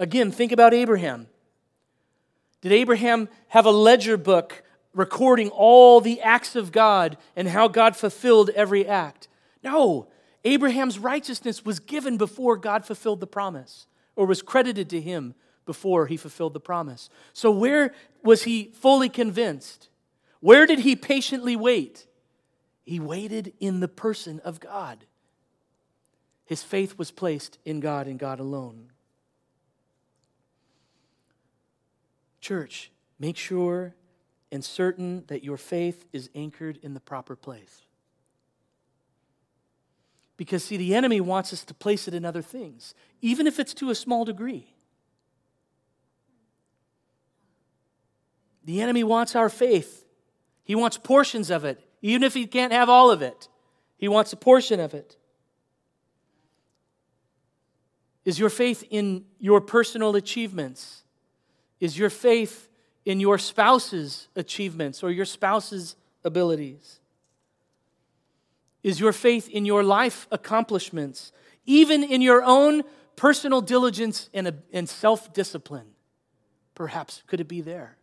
Again, 0.00 0.32
think 0.32 0.50
about 0.50 0.72
Abraham. 0.72 1.28
Did 2.62 2.72
Abraham 2.72 3.28
have 3.48 3.66
a 3.66 3.70
ledger 3.70 4.16
book 4.16 4.62
recording 4.94 5.50
all 5.50 6.00
the 6.00 6.22
acts 6.22 6.56
of 6.56 6.72
God 6.72 7.18
and 7.36 7.46
how 7.46 7.68
God 7.68 7.94
fulfilled 7.96 8.48
every 8.56 8.86
act? 8.86 9.28
No, 9.62 10.08
Abraham's 10.42 10.98
righteousness 10.98 11.66
was 11.66 11.80
given 11.80 12.16
before 12.16 12.56
God 12.56 12.86
fulfilled 12.86 13.20
the 13.20 13.26
promise 13.26 13.86
or 14.16 14.24
was 14.24 14.40
credited 14.40 14.88
to 14.88 15.02
him 15.02 15.34
before 15.66 16.06
he 16.06 16.16
fulfilled 16.16 16.54
the 16.54 16.60
promise. 16.60 17.10
So, 17.34 17.50
where 17.50 17.94
was 18.22 18.44
he 18.44 18.70
fully 18.72 19.10
convinced? 19.10 19.90
Where 20.40 20.64
did 20.64 20.78
he 20.78 20.96
patiently 20.96 21.56
wait? 21.56 22.06
He 22.84 22.98
waited 22.98 23.52
in 23.60 23.80
the 23.80 23.88
person 23.88 24.40
of 24.44 24.60
God. 24.60 25.04
His 26.46 26.62
faith 26.62 26.96
was 26.96 27.10
placed 27.10 27.58
in 27.66 27.80
God 27.80 28.06
and 28.06 28.18
God 28.18 28.40
alone. 28.40 28.90
Church, 32.40 32.90
make 33.18 33.36
sure 33.36 33.94
and 34.52 34.64
certain 34.64 35.24
that 35.28 35.44
your 35.44 35.56
faith 35.56 36.06
is 36.12 36.30
anchored 36.34 36.78
in 36.82 36.94
the 36.94 37.00
proper 37.00 37.36
place. 37.36 37.82
Because, 40.36 40.64
see, 40.64 40.76
the 40.76 40.94
enemy 40.94 41.20
wants 41.20 41.52
us 41.52 41.64
to 41.66 41.74
place 41.74 42.08
it 42.08 42.14
in 42.14 42.24
other 42.24 42.42
things, 42.42 42.94
even 43.20 43.46
if 43.46 43.58
it's 43.58 43.74
to 43.74 43.90
a 43.90 43.94
small 43.94 44.24
degree. 44.24 44.74
The 48.64 48.80
enemy 48.80 49.04
wants 49.04 49.36
our 49.36 49.48
faith, 49.48 50.04
he 50.64 50.74
wants 50.74 50.96
portions 50.96 51.50
of 51.50 51.64
it, 51.64 51.84
even 52.02 52.22
if 52.22 52.34
he 52.34 52.46
can't 52.46 52.72
have 52.72 52.88
all 52.88 53.10
of 53.10 53.22
it. 53.22 53.48
He 53.98 54.08
wants 54.08 54.32
a 54.32 54.36
portion 54.36 54.80
of 54.80 54.94
it. 54.94 55.16
Is 58.24 58.38
your 58.38 58.48
faith 58.48 58.82
in 58.88 59.26
your 59.38 59.60
personal 59.60 60.16
achievements? 60.16 61.02
Is 61.80 61.98
your 61.98 62.10
faith 62.10 62.68
in 63.04 63.20
your 63.20 63.38
spouse's 63.38 64.28
achievements 64.36 65.02
or 65.02 65.10
your 65.10 65.24
spouse's 65.24 65.96
abilities? 66.24 67.00
Is 68.82 69.00
your 69.00 69.12
faith 69.12 69.48
in 69.48 69.64
your 69.64 69.82
life 69.82 70.26
accomplishments, 70.30 71.32
even 71.66 72.02
in 72.02 72.22
your 72.22 72.42
own 72.42 72.82
personal 73.16 73.60
diligence 73.60 74.30
and, 74.32 74.62
and 74.72 74.88
self 74.88 75.32
discipline? 75.32 75.88
Perhaps 76.74 77.22
could 77.26 77.40
it 77.40 77.48
be 77.48 77.60
there? 77.60 77.96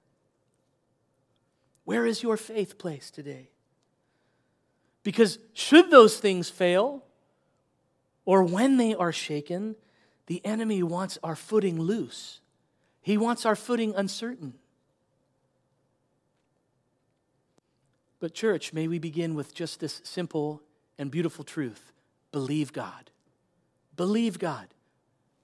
Where 1.83 2.05
is 2.05 2.21
your 2.21 2.37
faith 2.37 2.77
placed 2.77 3.15
today? 3.15 3.49
Because 5.03 5.39
should 5.53 5.89
those 5.89 6.19
things 6.19 6.49
fail, 6.49 7.03
or 8.25 8.43
when 8.43 8.75
they 8.75 8.93
are 8.93 9.13
shaken, 9.13 9.75
the 10.25 10.45
enemy 10.45 10.83
wants 10.83 11.17
our 11.23 11.35
footing 11.35 11.79
loose. 11.79 12.41
He 13.07 13.17
wants 13.17 13.45
our 13.45 13.55
footing 13.55 13.95
uncertain. 13.95 14.53
But, 18.19 18.33
church, 18.33 18.73
may 18.73 18.89
we 18.89 18.99
begin 18.99 19.33
with 19.33 19.53
just 19.53 19.79
this 19.79 20.01
simple 20.03 20.61
and 20.99 21.09
beautiful 21.09 21.45
truth 21.45 21.93
believe 22.33 22.73
God. 22.73 23.09
Believe 23.95 24.39
God. 24.39 24.67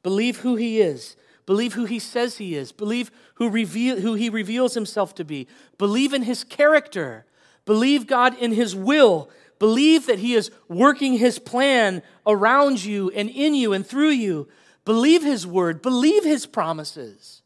Believe 0.04 0.40
who 0.40 0.58
He 0.58 0.82
is. 0.82 1.16
Believe 1.46 1.72
who 1.76 1.86
He 1.86 2.00
says 2.00 2.36
He 2.36 2.54
is. 2.54 2.74
Believe 2.74 3.10
who, 3.36 3.50
reveal, 3.50 4.02
who 4.02 4.16
He 4.16 4.30
reveals 4.30 4.74
Himself 4.74 5.16
to 5.16 5.24
be. 5.24 5.48
Believe 5.78 6.14
in 6.14 6.24
His 6.24 6.44
character. 6.44 7.26
Believe 7.64 8.08
God 8.08 8.38
in 8.40 8.52
His 8.52 8.76
will. 8.76 9.30
Believe 9.58 10.06
that 10.08 10.20
He 10.20 10.34
is 10.34 10.52
working 10.68 11.14
His 11.14 11.40
plan 11.40 12.04
around 12.28 12.84
you 12.84 13.10
and 13.12 13.30
in 13.30 13.56
you 13.56 13.72
and 13.72 13.88
through 13.88 14.10
you. 14.10 14.50
Believe 14.84 15.24
His 15.24 15.48
word. 15.48 15.82
Believe 15.82 16.26
His 16.26 16.46
promises. 16.46 17.40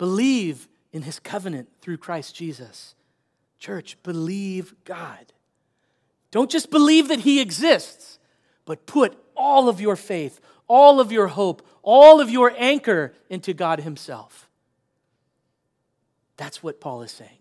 Believe 0.00 0.66
in 0.94 1.02
his 1.02 1.20
covenant 1.20 1.68
through 1.82 1.98
Christ 1.98 2.34
Jesus. 2.34 2.94
Church, 3.58 3.98
believe 4.02 4.74
God. 4.86 5.34
Don't 6.30 6.50
just 6.50 6.70
believe 6.70 7.08
that 7.08 7.18
he 7.18 7.38
exists, 7.38 8.18
but 8.64 8.86
put 8.86 9.14
all 9.36 9.68
of 9.68 9.78
your 9.78 9.96
faith, 9.96 10.40
all 10.66 11.00
of 11.00 11.12
your 11.12 11.26
hope, 11.26 11.60
all 11.82 12.18
of 12.18 12.30
your 12.30 12.50
anchor 12.56 13.12
into 13.28 13.52
God 13.52 13.80
himself. 13.80 14.48
That's 16.38 16.62
what 16.62 16.80
Paul 16.80 17.02
is 17.02 17.12
saying. 17.12 17.36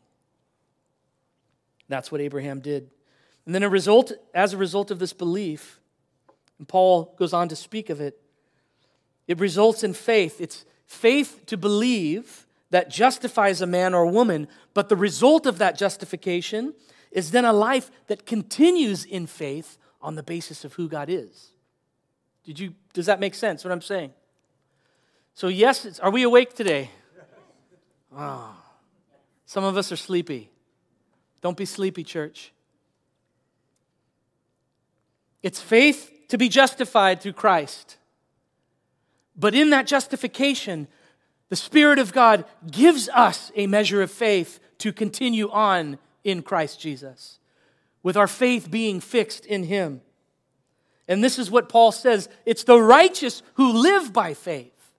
That's 1.88 2.12
what 2.12 2.20
Abraham 2.20 2.60
did. 2.60 2.90
And 3.46 3.56
then 3.56 3.64
a 3.64 3.70
result, 3.70 4.12
as 4.34 4.52
a 4.54 4.58
result 4.58 4.92
of 4.92 5.00
this 5.00 5.14
belief, 5.14 5.80
and 6.58 6.68
Paul 6.68 7.16
goes 7.18 7.32
on 7.32 7.48
to 7.48 7.56
speak 7.56 7.90
of 7.90 8.02
it, 8.02 8.20
it 9.28 9.40
results 9.40 9.82
in 9.82 9.94
faith. 9.94 10.42
It's 10.42 10.66
faith 10.86 11.46
to 11.46 11.56
believe 11.56 12.46
that 12.70 12.90
justifies 12.90 13.62
a 13.62 13.68
man 13.68 13.94
or 13.94 14.06
woman, 14.06 14.48
but 14.74 14.90
the 14.90 14.96
result 14.96 15.46
of 15.46 15.58
that 15.58 15.78
justification 15.78 16.74
is 17.12 17.32
then 17.32 17.46
a 17.46 17.54
life 17.54 17.90
that 18.08 18.26
continues 18.26 19.06
in 19.06 19.26
faith 19.26 19.78
on 20.02 20.16
the 20.16 20.24
basis 20.24 20.64
of 20.64 20.74
who 20.74 20.88
God 20.88 21.10
is. 21.10 21.52
Did 22.44 22.60
you, 22.60 22.74
does 22.94 23.08
that 23.08 23.20
make 23.20 23.36
sense 23.36 23.64
what 23.64 23.72
I'm 23.72 23.82
saying? 23.82 24.14
So, 25.34 25.48
yes, 25.48 26.00
are 26.00 26.12
we 26.12 26.24
awake 26.24 26.54
today? 26.54 26.92
Oh, 28.16 28.56
some 29.46 29.64
of 29.64 29.78
us 29.78 29.92
are 29.92 29.98
sleepy. 29.98 30.50
Don't 31.42 31.58
be 31.58 31.66
sleepy, 31.66 32.04
church. 32.04 32.52
It's 35.42 35.60
faith 35.60 36.12
to 36.28 36.38
be 36.38 36.50
justified 36.50 37.22
through 37.22 37.34
Christ. 37.34 37.98
But 39.36 39.56
in 39.56 39.70
that 39.70 39.88
justification, 39.88 40.88
the 41.50 41.56
Spirit 41.56 42.00
of 42.00 42.14
God 42.14 42.46
gives 42.70 43.10
us 43.10 43.52
a 43.56 43.68
measure 43.68 44.02
of 44.02 44.12
faith 44.12 44.60
to 44.80 44.94
continue 44.94 45.50
on 45.50 45.98
in 46.24 46.42
Christ 46.42 46.80
Jesus, 46.80 47.40
with 48.04 48.16
our 48.16 48.28
faith 48.28 48.70
being 48.70 49.00
fixed 49.00 49.46
in 49.46 49.64
Him. 49.64 50.02
And 51.08 51.24
this 51.24 51.40
is 51.40 51.50
what 51.50 51.70
Paul 51.70 51.92
says 51.92 52.30
it's 52.46 52.64
the 52.64 52.80
righteous 52.80 53.42
who 53.56 53.74
live 53.74 54.14
by 54.14 54.36
faith, 54.36 54.92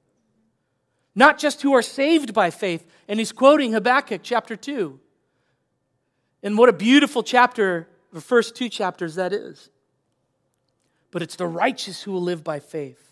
not 1.14 1.38
just 1.38 1.62
who 1.62 1.72
are 1.72 1.82
saved 1.82 2.34
by 2.34 2.50
faith. 2.50 2.86
And 3.06 3.18
he's 3.18 3.32
quoting 3.32 3.72
Habakkuk 3.72 4.20
chapter 4.22 4.56
2. 4.56 4.98
And 6.42 6.58
what 6.58 6.68
a 6.68 6.72
beautiful 6.72 7.22
chapter, 7.22 7.88
the 8.12 8.20
first 8.20 8.54
two 8.54 8.68
chapters 8.68 9.16
that 9.16 9.32
is. 9.32 9.70
But 11.10 11.22
it's 11.22 11.36
the 11.36 11.46
righteous 11.46 12.02
who 12.02 12.12
will 12.12 12.22
live 12.22 12.44
by 12.44 12.60
faith. 12.60 13.09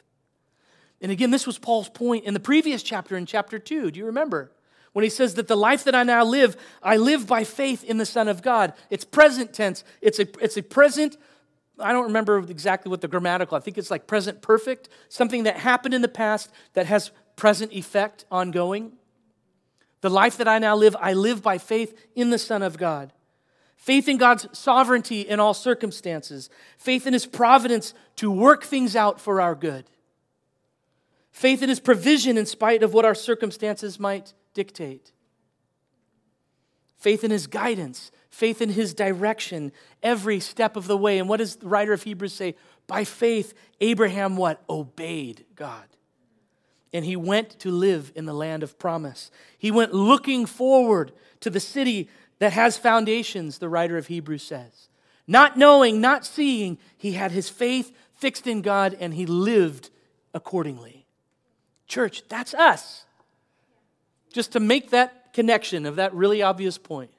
And 1.01 1.13
again, 1.13 1.31
this 1.31 1.47
was 1.47 1.59
Paul's 1.59 1.89
point 1.89 2.25
in 2.25 2.35
the 2.35 2.41
previous 2.41 2.83
chapter, 2.83 3.17
in 3.17 3.27
chapter 3.27 3.59
2. 3.59 3.91
Do 3.91 3.99
you 3.99 4.07
remember? 4.07 4.51
When 4.93 5.05
he 5.05 5.11
says 5.11 5.35
that 5.35 5.49
the 5.49 5.57
life 5.57 5.85
that 5.85 5.95
I 5.95 6.03
now 6.03 6.25
live, 6.25 6.57
I 6.83 6.97
live 6.97 7.27
by 7.27 7.45
faith 7.45 7.85
in 7.85 7.99
the 7.99 8.07
Son 8.07 8.27
of 8.27 8.43
God. 8.43 8.73
It's 8.91 9.05
present 9.05 9.53
tense. 9.53 9.85
It's 10.01 10.19
a, 10.19 10.27
it's 10.43 10.57
a 10.57 10.63
present, 10.63 11.17
I 11.79 11.93
don't 11.93 12.07
remember 12.07 12.39
exactly 12.39 12.91
what 12.91 13.01
the 13.01 13.09
grammatical, 13.09 13.57
I 13.57 13.61
think 13.61 13.79
it's 13.79 13.91
like 13.91 14.07
present 14.07 14.43
perfect, 14.43 14.89
something 15.09 15.45
that 15.45 15.59
happened 15.59 15.95
in 15.95 16.03
the 16.03 16.09
past 16.09 16.51
that 16.73 16.87
has 16.87 17.13
present 17.37 17.73
effect 17.73 18.25
ongoing. 18.31 18.93
The 20.01 20.11
life 20.11 20.37
that 20.39 20.49
I 20.49 20.59
now 20.59 20.75
live, 20.75 20.97
I 21.01 21.13
live 21.13 21.43
by 21.43 21.59
faith 21.59 21.97
in 22.17 22.31
the 22.31 22.39
Son 22.39 22.63
of 22.63 22.77
God. 22.77 23.13
Faith 23.77 24.09
in 24.09 24.17
God's 24.17 24.49
sovereignty 24.59 25.21
in 25.21 25.39
all 25.39 25.55
circumstances. 25.55 26.51
Faith 26.77 27.07
in 27.07 27.13
His 27.13 27.27
providence 27.27 27.95
to 28.17 28.31
work 28.31 28.65
things 28.65 28.97
out 28.97 29.21
for 29.21 29.41
our 29.41 29.55
good 29.55 29.85
faith 31.39 31.63
in 31.63 31.69
His 31.69 31.79
provision 31.79 32.37
in 32.37 32.47
spite 32.47 32.83
of 32.83 32.93
what 32.93 33.05
our 33.05 33.15
circumstances 33.15 34.01
might 34.01 34.35
dictate, 34.55 35.13
faith 36.99 37.23
in 37.23 37.31
His 37.31 37.47
guidance, 37.47 38.11
faith 38.29 38.61
in 38.61 38.71
His 38.71 38.93
direction 38.93 39.71
every 40.03 40.41
step 40.41 40.77
of 40.77 40.89
the 40.89 40.97
way. 40.97 41.19
And 41.19 41.29
what 41.29 41.37
does 41.37 41.57
the 41.57 41.69
writer 41.69 41.93
of 41.93 42.03
Hebrews 42.03 42.35
say? 42.35 42.57
By 42.89 43.05
faith, 43.05 43.55
Abraham 43.81 44.37
what? 44.37 44.63
Obeyed 44.69 45.45
God. 45.55 45.85
And 46.93 47.05
he 47.05 47.17
went 47.17 47.59
to 47.61 47.71
live 47.71 48.11
in 48.17 48.25
the 48.25 48.33
land 48.33 48.63
of 48.63 48.79
promise. 48.79 49.31
He 49.59 49.71
went 49.71 49.93
looking 49.93 50.47
forward 50.47 51.13
to 51.41 51.51
the 51.51 51.61
city 51.61 52.09
that 52.39 52.55
has 52.55 52.79
foundations, 52.79 53.59
the 53.59 53.69
writer 53.69 53.99
of 53.99 54.07
Hebrews 54.07 54.43
says. 54.43 54.89
Not 55.27 55.59
knowing, 55.59 56.01
not 56.01 56.25
seeing, 56.25 56.79
he 56.97 57.13
had 57.13 57.31
his 57.31 57.51
faith 57.51 57.93
fixed 58.15 58.47
in 58.47 58.63
God 58.63 58.97
and 58.99 59.13
he 59.15 59.27
lived 59.27 59.91
accordingly. 60.33 60.98
Church, 61.89 62.23
that's 62.29 62.55
us. 62.55 63.05
Just 64.33 64.53
to 64.53 64.61
make 64.61 64.91
that 64.91 65.33
connection 65.33 65.87
of 65.87 65.97
that 65.97 66.15
really 66.15 66.43
obvious 66.43 66.79
point. 66.79 67.11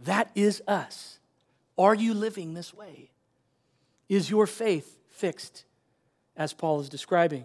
That 0.00 0.30
is 0.34 0.62
us. 0.66 1.18
Are 1.76 1.94
you 1.94 2.14
living 2.14 2.54
this 2.54 2.74
way? 2.74 3.10
Is 4.08 4.30
your 4.30 4.46
faith 4.46 4.98
fixed 5.10 5.64
as 6.36 6.52
Paul 6.52 6.80
is 6.80 6.88
describing? 6.88 7.44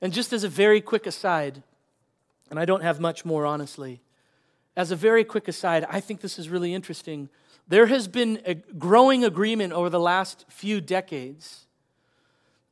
And 0.00 0.12
just 0.12 0.32
as 0.32 0.42
a 0.42 0.48
very 0.48 0.80
quick 0.80 1.06
aside, 1.06 1.62
and 2.50 2.58
I 2.58 2.64
don't 2.64 2.82
have 2.82 2.98
much 2.98 3.24
more 3.24 3.46
honestly, 3.46 4.00
as 4.74 4.90
a 4.90 4.96
very 4.96 5.22
quick 5.22 5.46
aside, 5.48 5.86
I 5.88 6.00
think 6.00 6.20
this 6.20 6.38
is 6.38 6.48
really 6.48 6.74
interesting. 6.74 7.28
There 7.68 7.86
has 7.86 8.08
been 8.08 8.40
a 8.44 8.54
growing 8.54 9.24
agreement 9.24 9.72
over 9.74 9.90
the 9.90 10.00
last 10.00 10.46
few 10.48 10.80
decades 10.80 11.66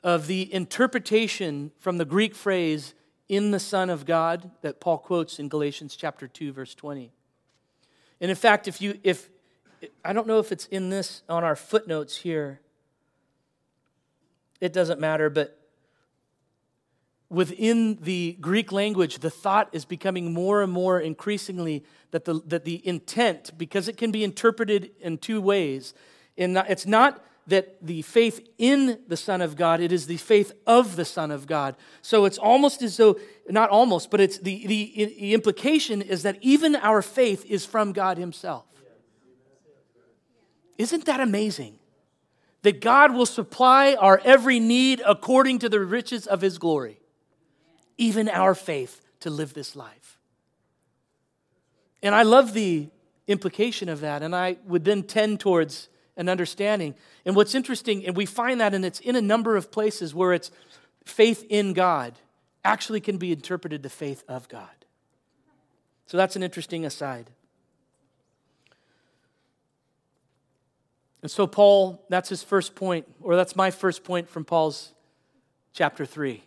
of 0.02 0.26
the 0.26 0.52
interpretation 0.52 1.72
from 1.78 1.98
the 1.98 2.04
Greek 2.04 2.34
phrase 2.34 2.94
in 3.28 3.50
the 3.50 3.60
Son 3.60 3.90
of 3.90 4.06
God 4.06 4.50
that 4.62 4.80
Paul 4.80 4.98
quotes 4.98 5.38
in 5.38 5.48
Galatians 5.48 5.96
chapter 5.96 6.26
2 6.26 6.52
verse 6.52 6.74
20. 6.74 7.12
And 8.20 8.30
in 8.30 8.36
fact, 8.36 8.68
if 8.68 8.80
you 8.80 8.98
if 9.02 9.28
I 10.04 10.12
don't 10.12 10.26
know 10.26 10.38
if 10.38 10.52
it's 10.52 10.66
in 10.66 10.90
this 10.90 11.22
on 11.28 11.44
our 11.44 11.56
footnotes 11.56 12.18
here. 12.18 12.60
It 14.60 14.72
doesn't 14.72 15.00
matter, 15.00 15.30
but 15.30 15.58
within 17.30 17.96
the 18.02 18.36
Greek 18.40 18.72
language, 18.72 19.20
the 19.20 19.30
thought 19.30 19.70
is 19.72 19.84
becoming 19.84 20.34
more 20.34 20.62
and 20.62 20.70
more 20.70 21.00
increasingly 21.00 21.84
that 22.10 22.24
the, 22.24 22.42
that 22.46 22.64
the 22.64 22.86
intent, 22.86 23.52
because 23.56 23.88
it 23.88 23.96
can 23.96 24.10
be 24.10 24.22
interpreted 24.22 24.90
in 25.00 25.16
two 25.16 25.40
ways, 25.40 25.94
and 26.36 26.56
it's 26.68 26.86
not 26.86 27.24
that 27.50 27.84
the 27.84 28.02
faith 28.02 28.48
in 28.58 29.00
the 29.06 29.16
Son 29.16 29.40
of 29.40 29.56
God, 29.56 29.80
it 29.80 29.92
is 29.92 30.06
the 30.06 30.16
faith 30.16 30.52
of 30.66 30.96
the 30.96 31.04
Son 31.04 31.30
of 31.30 31.46
God. 31.46 31.76
So 32.00 32.24
it's 32.24 32.38
almost 32.38 32.82
as 32.82 32.96
though, 32.96 33.18
not 33.48 33.70
almost, 33.70 34.10
but 34.10 34.20
it's 34.20 34.38
the, 34.38 34.66
the, 34.66 35.14
the 35.18 35.34
implication 35.34 36.00
is 36.00 36.22
that 36.22 36.38
even 36.40 36.76
our 36.76 37.02
faith 37.02 37.44
is 37.46 37.66
from 37.66 37.92
God 37.92 38.18
Himself. 38.18 38.64
Isn't 40.78 41.04
that 41.04 41.20
amazing? 41.20 41.78
That 42.62 42.80
God 42.80 43.14
will 43.14 43.26
supply 43.26 43.94
our 43.94 44.20
every 44.24 44.60
need 44.60 45.02
according 45.06 45.58
to 45.60 45.68
the 45.68 45.80
riches 45.80 46.26
of 46.26 46.40
His 46.40 46.58
glory, 46.58 47.00
even 47.98 48.28
our 48.28 48.54
faith 48.54 49.00
to 49.20 49.30
live 49.30 49.54
this 49.54 49.76
life. 49.76 50.18
And 52.02 52.14
I 52.14 52.22
love 52.22 52.54
the 52.54 52.88
implication 53.26 53.88
of 53.88 54.00
that, 54.00 54.22
and 54.22 54.34
I 54.34 54.56
would 54.66 54.84
then 54.84 55.02
tend 55.02 55.40
towards 55.40 55.88
and 56.20 56.28
understanding. 56.28 56.94
And 57.24 57.34
what's 57.34 57.54
interesting, 57.54 58.04
and 58.06 58.14
we 58.14 58.26
find 58.26 58.60
that, 58.60 58.74
and 58.74 58.84
it's 58.84 59.00
in 59.00 59.16
a 59.16 59.22
number 59.22 59.56
of 59.56 59.72
places 59.72 60.14
where 60.14 60.34
it's 60.34 60.50
faith 61.06 61.46
in 61.48 61.72
God 61.72 62.12
actually 62.62 63.00
can 63.00 63.16
be 63.16 63.32
interpreted 63.32 63.82
to 63.82 63.88
faith 63.88 64.22
of 64.28 64.46
God. 64.46 64.68
So 66.04 66.18
that's 66.18 66.36
an 66.36 66.42
interesting 66.42 66.84
aside. 66.84 67.30
And 71.22 71.30
so, 71.30 71.46
Paul, 71.46 72.04
that's 72.10 72.28
his 72.28 72.42
first 72.42 72.74
point, 72.74 73.06
or 73.22 73.34
that's 73.34 73.56
my 73.56 73.70
first 73.70 74.04
point 74.04 74.28
from 74.28 74.44
Paul's 74.44 74.92
chapter 75.72 76.04
3. 76.04 76.42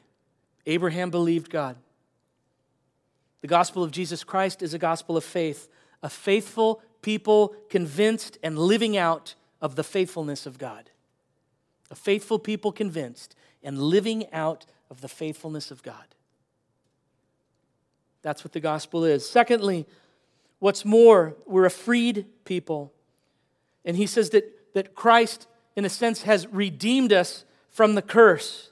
Abraham 0.67 1.09
believed 1.09 1.49
God. 1.49 1.77
The 3.41 3.47
gospel 3.47 3.83
of 3.83 3.89
Jesus 3.89 4.23
Christ 4.23 4.61
is 4.61 4.75
a 4.75 4.79
gospel 4.79 5.17
of 5.17 5.23
faith, 5.23 5.67
a 6.03 6.09
faithful 6.09 6.83
people 7.01 7.55
convinced 7.69 8.37
and 8.43 8.55
living 8.59 8.95
out 8.95 9.33
of 9.63 9.77
the 9.77 9.83
faithfulness 9.83 10.45
of 10.45 10.57
God. 10.59 10.89
A 11.89 11.95
faithful 11.95 12.37
people 12.37 12.73
convinced 12.73 13.33
and 13.63 13.81
living 13.81 14.31
out 14.33 14.65
of 14.89 14.99
the 14.99 15.07
faithfulness 15.07 15.71
of 15.71 15.81
God. 15.81 16.03
That's 18.21 18.43
what 18.43 18.51
the 18.51 18.59
gospel 18.59 19.05
is. 19.05 19.27
Secondly, 19.27 19.87
what's 20.59 20.83
more, 20.83 21.37
we're 21.45 21.65
a 21.65 21.71
freed 21.71 22.25
people. 22.43 22.91
And 23.85 23.95
he 23.95 24.05
says 24.05 24.31
that, 24.31 24.73
that 24.73 24.95
Christ, 24.95 25.47
in 25.77 25.85
a 25.85 25.89
sense, 25.89 26.23
has 26.23 26.45
redeemed 26.47 27.13
us 27.13 27.45
from 27.69 27.95
the 27.95 28.01
curse. 28.01 28.69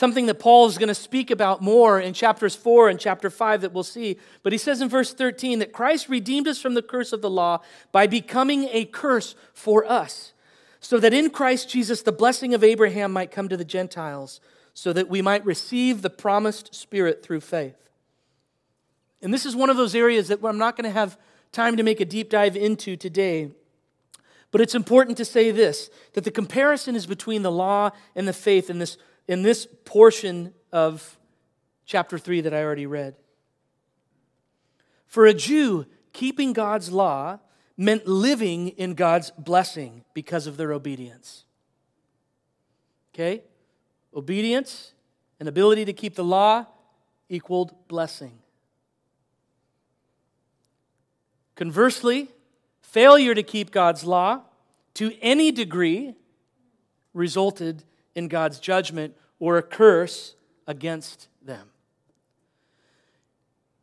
Something 0.00 0.24
that 0.24 0.38
Paul 0.38 0.66
is 0.66 0.78
going 0.78 0.88
to 0.88 0.94
speak 0.94 1.30
about 1.30 1.60
more 1.60 2.00
in 2.00 2.14
chapters 2.14 2.56
4 2.56 2.88
and 2.88 2.98
chapter 2.98 3.28
5 3.28 3.60
that 3.60 3.74
we'll 3.74 3.84
see. 3.84 4.18
But 4.42 4.52
he 4.52 4.58
says 4.58 4.80
in 4.80 4.88
verse 4.88 5.12
13 5.12 5.58
that 5.58 5.74
Christ 5.74 6.08
redeemed 6.08 6.48
us 6.48 6.58
from 6.58 6.72
the 6.72 6.80
curse 6.80 7.12
of 7.12 7.20
the 7.20 7.28
law 7.28 7.60
by 7.92 8.06
becoming 8.06 8.66
a 8.72 8.86
curse 8.86 9.34
for 9.52 9.84
us, 9.84 10.32
so 10.80 10.98
that 11.00 11.12
in 11.12 11.28
Christ 11.28 11.68
Jesus 11.68 12.00
the 12.00 12.12
blessing 12.12 12.54
of 12.54 12.64
Abraham 12.64 13.12
might 13.12 13.30
come 13.30 13.46
to 13.50 13.58
the 13.58 13.62
Gentiles, 13.62 14.40
so 14.72 14.94
that 14.94 15.10
we 15.10 15.20
might 15.20 15.44
receive 15.44 16.00
the 16.00 16.08
promised 16.08 16.74
Spirit 16.74 17.22
through 17.22 17.42
faith. 17.42 17.76
And 19.20 19.34
this 19.34 19.44
is 19.44 19.54
one 19.54 19.68
of 19.68 19.76
those 19.76 19.94
areas 19.94 20.28
that 20.28 20.42
I'm 20.42 20.56
not 20.56 20.78
going 20.78 20.88
to 20.88 20.98
have 20.98 21.18
time 21.52 21.76
to 21.76 21.82
make 21.82 22.00
a 22.00 22.06
deep 22.06 22.30
dive 22.30 22.56
into 22.56 22.96
today. 22.96 23.50
But 24.50 24.62
it's 24.62 24.74
important 24.74 25.18
to 25.18 25.26
say 25.26 25.50
this 25.50 25.90
that 26.14 26.24
the 26.24 26.30
comparison 26.30 26.96
is 26.96 27.04
between 27.04 27.42
the 27.42 27.52
law 27.52 27.90
and 28.16 28.26
the 28.26 28.32
faith 28.32 28.70
in 28.70 28.78
this 28.78 28.96
in 29.30 29.42
this 29.42 29.68
portion 29.84 30.52
of 30.72 31.16
chapter 31.86 32.18
3 32.18 32.40
that 32.40 32.52
I 32.52 32.64
already 32.64 32.86
read. 32.86 33.14
For 35.06 35.24
a 35.24 35.32
Jew, 35.32 35.86
keeping 36.12 36.52
God's 36.52 36.90
law 36.90 37.38
meant 37.76 38.08
living 38.08 38.70
in 38.70 38.94
God's 38.94 39.30
blessing 39.30 40.02
because 40.14 40.48
of 40.48 40.56
their 40.56 40.72
obedience. 40.72 41.44
Okay? 43.14 43.44
Obedience 44.12 44.94
and 45.38 45.48
ability 45.48 45.84
to 45.84 45.92
keep 45.92 46.16
the 46.16 46.24
law 46.24 46.66
equaled 47.28 47.72
blessing. 47.86 48.36
Conversely, 51.54 52.30
failure 52.82 53.36
to 53.36 53.44
keep 53.44 53.70
God's 53.70 54.02
law 54.02 54.40
to 54.94 55.14
any 55.22 55.52
degree 55.52 56.16
resulted 57.14 57.84
in 58.16 58.26
God's 58.26 58.58
judgment 58.58 59.14
or 59.40 59.56
a 59.58 59.62
curse 59.62 60.36
against 60.68 61.26
them. 61.42 61.70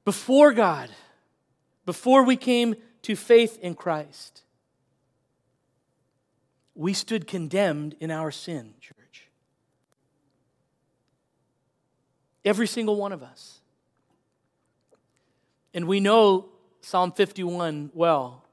Before 0.06 0.54
God, 0.54 0.89
before 1.86 2.24
we 2.24 2.38
came 2.38 2.76
to 3.02 3.15
faith 3.17 3.60
in 3.62 3.76
Christ, 3.76 4.43
we 6.76 6.93
stood 6.93 7.28
condemned 7.28 7.96
in 8.00 8.12
our 8.12 8.32
sin, 8.32 8.76
church. 8.80 9.28
Every 12.46 12.67
single 12.67 12.96
one 12.96 13.12
of 13.12 13.24
us. 13.24 13.60
And 15.74 15.88
we 15.88 16.00
know 16.00 16.50
Psalm 16.82 17.12
51 17.12 17.91
well, 17.93 18.46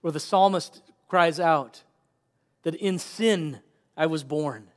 where 0.00 0.12
the 0.12 0.20
psalmist 0.20 0.82
cries 1.08 1.40
out 1.40 1.82
that 2.62 2.74
in 2.74 2.98
sin 2.98 3.60
I 3.96 4.06
was 4.06 4.24
born. 4.24 4.68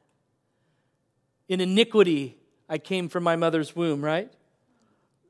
In 1.51 1.59
iniquity 1.59 2.37
I 2.69 2.77
came 2.77 3.09
from 3.09 3.25
my 3.25 3.35
mother's 3.35 3.75
womb, 3.75 4.05
right? 4.05 4.31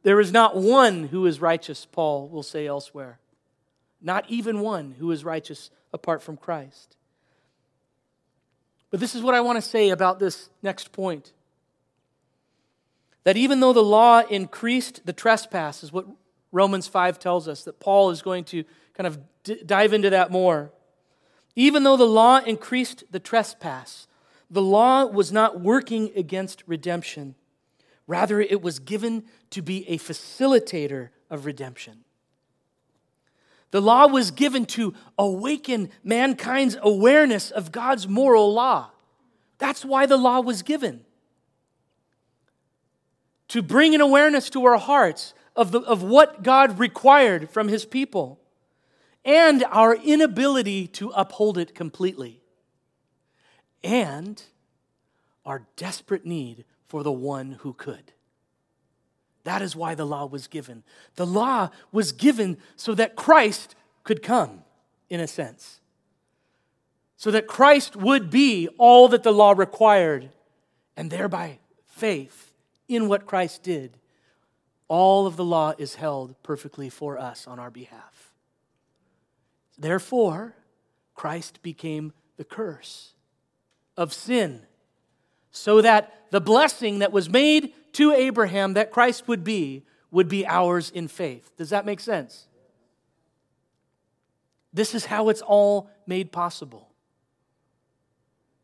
There 0.03 0.19
is 0.19 0.31
not 0.31 0.55
one 0.55 1.05
who 1.05 1.25
is 1.25 1.41
righteous, 1.41 1.87
Paul 1.91 2.29
will 2.29 2.43
say 2.43 2.67
elsewhere. 2.67 3.17
Not 3.99 4.29
even 4.29 4.59
one 4.59 4.95
who 4.99 5.09
is 5.09 5.25
righteous 5.25 5.71
apart 5.91 6.21
from 6.21 6.37
Christ. 6.37 6.95
But 8.91 8.99
this 8.99 9.15
is 9.15 9.23
what 9.23 9.33
I 9.33 9.41
want 9.41 9.57
to 9.57 9.67
say 9.67 9.89
about 9.89 10.19
this 10.19 10.51
next 10.61 10.91
point. 10.91 11.33
That 13.23 13.35
even 13.35 13.59
though 13.59 13.73
the 13.73 13.81
law 13.81 14.19
increased 14.19 15.03
the 15.03 15.13
trespass, 15.13 15.83
is 15.83 15.91
what 15.91 16.05
Romans 16.51 16.87
5 16.87 17.17
tells 17.17 17.47
us, 17.47 17.63
that 17.63 17.79
Paul 17.79 18.11
is 18.11 18.21
going 18.21 18.43
to 18.45 18.63
kind 18.93 19.07
of 19.07 19.17
d- 19.43 19.63
dive 19.65 19.91
into 19.91 20.11
that 20.11 20.29
more. 20.29 20.71
Even 21.55 21.81
though 21.81 21.97
the 21.97 22.05
law 22.05 22.37
increased 22.37 23.05
the 23.09 23.19
trespass, 23.19 24.05
the 24.51 24.61
law 24.61 25.05
was 25.05 25.31
not 25.31 25.61
working 25.61 26.11
against 26.13 26.61
redemption. 26.67 27.35
Rather, 28.05 28.41
it 28.41 28.61
was 28.61 28.79
given 28.79 29.23
to 29.51 29.61
be 29.61 29.87
a 29.87 29.97
facilitator 29.97 31.09
of 31.29 31.45
redemption. 31.45 32.03
The 33.71 33.81
law 33.81 34.07
was 34.07 34.31
given 34.31 34.65
to 34.67 34.93
awaken 35.17 35.89
mankind's 36.03 36.77
awareness 36.81 37.49
of 37.49 37.71
God's 37.71 38.09
moral 38.09 38.53
law. 38.53 38.91
That's 39.57 39.85
why 39.85 40.05
the 40.05 40.17
law 40.17 40.41
was 40.41 40.61
given. 40.63 41.05
To 43.47 43.61
bring 43.61 43.95
an 43.95 44.01
awareness 44.01 44.49
to 44.49 44.65
our 44.65 44.77
hearts 44.77 45.33
of, 45.55 45.71
the, 45.71 45.79
of 45.79 46.03
what 46.03 46.43
God 46.43 46.77
required 46.77 47.49
from 47.49 47.69
his 47.69 47.85
people 47.85 48.41
and 49.23 49.63
our 49.71 49.95
inability 49.95 50.87
to 50.87 51.09
uphold 51.11 51.57
it 51.57 51.73
completely 51.73 52.40
and 53.83 54.41
our 55.45 55.67
desperate 55.75 56.25
need 56.25 56.65
for 56.87 57.03
the 57.03 57.11
one 57.11 57.53
who 57.61 57.73
could. 57.73 58.13
That 59.43 59.61
is 59.61 59.75
why 59.75 59.95
the 59.95 60.05
law 60.05 60.25
was 60.25 60.47
given. 60.47 60.83
The 61.15 61.25
law 61.25 61.69
was 61.91 62.11
given 62.11 62.57
so 62.75 62.93
that 62.95 63.15
Christ 63.15 63.75
could 64.03 64.21
come, 64.21 64.63
in 65.09 65.19
a 65.19 65.27
sense. 65.27 65.79
So 67.17 67.31
that 67.31 67.47
Christ 67.47 67.95
would 67.95 68.29
be 68.29 68.67
all 68.77 69.07
that 69.09 69.23
the 69.23 69.31
law 69.31 69.51
required, 69.51 70.29
and 70.95 71.09
thereby 71.09 71.59
faith 71.87 72.53
in 72.87 73.07
what 73.07 73.25
Christ 73.25 73.63
did. 73.63 73.97
All 74.87 75.25
of 75.25 75.37
the 75.37 75.45
law 75.45 75.73
is 75.77 75.95
held 75.95 76.35
perfectly 76.43 76.89
for 76.89 77.17
us 77.17 77.47
on 77.47 77.57
our 77.57 77.71
behalf. 77.71 78.33
Therefore, 79.77 80.55
Christ 81.15 81.61
became 81.63 82.13
the 82.37 82.43
curse 82.43 83.13
of 84.01 84.11
sin, 84.13 84.65
so 85.51 85.81
that 85.81 86.13
the 86.31 86.41
blessing 86.41 86.99
that 86.99 87.11
was 87.11 87.29
made 87.29 87.73
to 87.93 88.11
Abraham 88.11 88.73
that 88.73 88.91
Christ 88.91 89.27
would 89.27 89.43
be 89.43 89.85
would 90.09 90.27
be 90.27 90.45
ours 90.45 90.89
in 90.89 91.07
faith. 91.07 91.51
Does 91.57 91.69
that 91.69 91.85
make 91.85 91.99
sense? 91.99 92.47
This 94.73 94.95
is 94.95 95.05
how 95.05 95.29
it's 95.29 95.41
all 95.41 95.89
made 96.07 96.31
possible. 96.31 96.89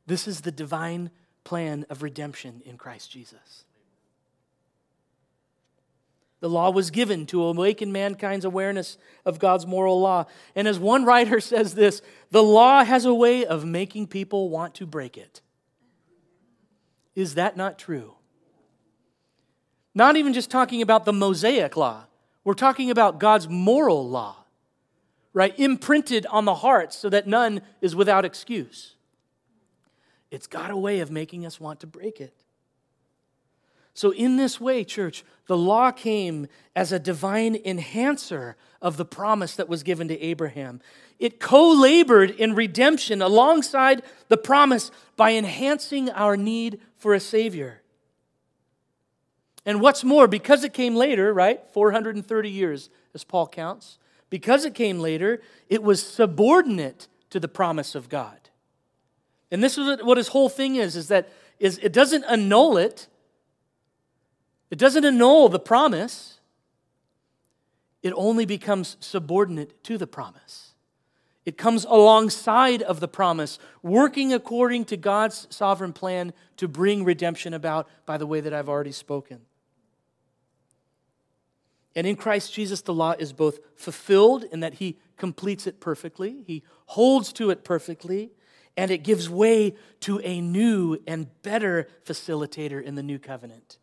This 0.05 0.27
is 0.27 0.41
the 0.41 0.51
divine 0.51 1.11
plan 1.43 1.85
of 1.89 2.01
redemption 2.01 2.61
in 2.65 2.77
Christ 2.77 3.11
Jesus. 3.11 3.65
The 6.39 6.49
law 6.49 6.69
was 6.69 6.91
given 6.91 7.25
to 7.27 7.43
awaken 7.43 7.91
mankind's 7.91 8.45
awareness 8.45 8.97
of 9.25 9.39
God's 9.39 9.65
moral 9.65 9.99
law. 9.99 10.25
And 10.55 10.67
as 10.67 10.79
one 10.79 11.03
writer 11.03 11.39
says 11.41 11.73
this, 11.73 12.01
the 12.31 12.43
law 12.43 12.83
has 12.83 13.05
a 13.05 13.13
way 13.13 13.45
of 13.45 13.65
making 13.65 14.07
people 14.07 14.49
want 14.49 14.75
to 14.75 14.85
break 14.85 15.17
it. 15.17 15.41
Is 17.15 17.33
that 17.33 17.57
not 17.57 17.79
true? 17.79 18.13
Not 19.95 20.15
even 20.15 20.33
just 20.33 20.51
talking 20.51 20.83
about 20.83 21.05
the 21.05 21.13
Mosaic 21.13 21.75
law, 21.75 22.05
we're 22.43 22.53
talking 22.53 22.91
about 22.91 23.19
God's 23.19 23.49
moral 23.49 24.07
law, 24.07 24.45
right? 25.33 25.57
Imprinted 25.59 26.25
on 26.27 26.45
the 26.45 26.55
heart 26.55 26.93
so 26.93 27.09
that 27.09 27.27
none 27.27 27.61
is 27.81 27.95
without 27.95 28.23
excuse. 28.23 28.95
It's 30.29 30.47
got 30.47 30.71
a 30.71 30.77
way 30.77 30.99
of 30.99 31.09
making 31.09 31.45
us 31.45 31.59
want 31.59 31.79
to 31.81 31.87
break 31.87 32.21
it. 32.21 32.45
So, 33.97 34.11
in 34.11 34.37
this 34.37 34.61
way, 34.61 34.83
church, 34.83 35.25
the 35.47 35.57
law 35.57 35.89
came 35.89 36.45
as 36.75 36.91
a 36.91 36.99
divine 36.99 37.55
enhancer 37.65 38.55
of 38.79 38.95
the 38.95 39.05
promise 39.05 39.55
that 39.55 39.67
was 39.67 39.81
given 39.81 40.07
to 40.09 40.21
Abraham. 40.21 40.81
It 41.17 41.39
co 41.39 41.71
labored 41.71 42.29
in 42.29 42.53
redemption 42.53 43.23
alongside 43.23 44.03
the 44.27 44.37
promise 44.37 44.91
by 45.15 45.33
enhancing 45.33 46.11
our 46.11 46.37
need 46.37 46.79
for 46.95 47.15
a 47.15 47.19
Savior. 47.19 47.81
And 49.65 49.81
what's 49.81 50.03
more, 50.03 50.27
because 50.27 50.63
it 50.63 50.73
came 50.73 50.95
later, 50.95 51.33
right? 51.33 51.59
430 51.73 52.51
years, 52.51 52.91
as 53.15 53.23
Paul 53.23 53.47
counts, 53.47 53.97
because 54.29 54.63
it 54.63 54.75
came 54.75 54.99
later, 54.99 55.41
it 55.69 55.81
was 55.81 56.05
subordinate 56.05 57.07
to 57.31 57.39
the 57.39 57.47
promise 57.47 57.95
of 57.95 58.09
God. 58.09 58.51
And 59.49 59.63
this 59.63 59.75
is 59.75 60.03
what 60.03 60.17
his 60.17 60.27
whole 60.27 60.49
thing 60.49 60.75
is, 60.75 60.95
is 60.95 61.07
that 61.07 61.29
is 61.57 61.79
it 61.79 61.93
doesn't 61.93 62.25
annul 62.25 62.77
it. 62.77 63.07
It 64.69 64.77
doesn't 64.77 65.05
annul 65.05 65.49
the 65.49 65.59
promise. 65.59 66.39
It 68.03 68.13
only 68.15 68.45
becomes 68.45 68.97
subordinate 68.99 69.83
to 69.85 69.97
the 69.97 70.07
promise. 70.07 70.73
It 71.45 71.57
comes 71.57 71.85
alongside 71.85 72.81
of 72.81 72.99
the 72.99 73.07
promise, 73.07 73.57
working 73.81 74.33
according 74.33 74.83
to 74.85 74.97
God's 74.97 75.47
sovereign 75.49 75.93
plan 75.93 76.33
to 76.57 76.67
bring 76.67 77.05
redemption 77.05 77.53
about 77.53 77.87
by 78.05 78.17
the 78.17 78.27
way 78.27 78.41
that 78.41 78.53
I've 78.53 78.67
already 78.67 78.91
spoken. 78.91 79.41
And 81.95 82.05
in 82.05 82.17
Christ 82.17 82.53
Jesus, 82.53 82.81
the 82.81 82.93
law 82.93 83.15
is 83.17 83.31
both 83.31 83.59
fulfilled 83.75 84.43
in 84.51 84.59
that 84.59 84.75
he 84.75 84.99
completes 85.15 85.65
it 85.65 85.79
perfectly, 85.79 86.43
he 86.45 86.63
holds 86.85 87.31
to 87.33 87.49
it 87.49 87.63
perfectly, 87.63 88.31
and 88.75 88.91
it 88.91 88.99
gives 88.99 89.29
way 89.29 89.73
to 90.01 90.19
a 90.19 90.41
new 90.41 90.97
and 91.07 91.27
better 91.41 91.87
facilitator 92.05 92.83
in 92.83 92.95
the 92.95 93.01
new 93.01 93.17
covenant. 93.17 93.79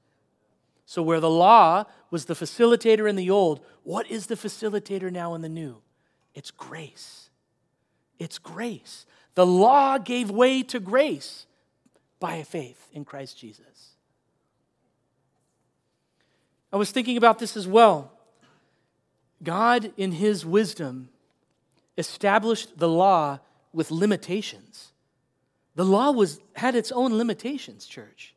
So, 0.87 1.03
where 1.03 1.20
the 1.20 1.30
law 1.30 1.85
was 2.11 2.26
the 2.26 2.35
facilitator 2.35 3.09
in 3.09 3.16
the 3.16 3.30
old, 3.30 3.61
what 3.82 4.11
is 4.11 4.26
the 4.26 4.37
facilitator 4.37 5.11
now 5.11 5.35
in 5.35 5.43
the 5.43 5.49
new? 5.49 5.78
It's 6.35 6.51
grace. 6.51 7.30
It's 8.18 8.39
grace. 8.39 9.07
The 9.35 9.47
law 9.47 9.99
gave 9.99 10.30
way 10.30 10.62
to 10.64 10.80
grace 10.80 11.47
by 12.20 12.43
faith 12.43 12.89
in 12.93 13.05
Christ 13.05 13.39
Jesus. 13.39 13.95
I 16.72 16.76
was 16.76 16.91
thinking 16.91 17.16
about 17.16 17.39
this 17.39 17.57
as 17.57 17.66
well. 17.66 18.12
God, 19.43 19.93
in 19.97 20.12
His 20.12 20.45
wisdom, 20.45 21.09
established 21.97 22.78
the 22.78 22.89
law 22.89 23.39
with 23.72 23.91
limitations. 23.91 24.93
The 25.74 25.85
law 25.85 26.12
was, 26.12 26.41
had 26.55 26.74
its 26.74 26.93
own 26.93 27.16
limitations, 27.16 27.87
church. 27.87 28.34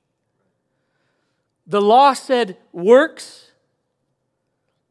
The 1.68 1.82
law 1.82 2.14
said 2.14 2.58
works, 2.72 3.52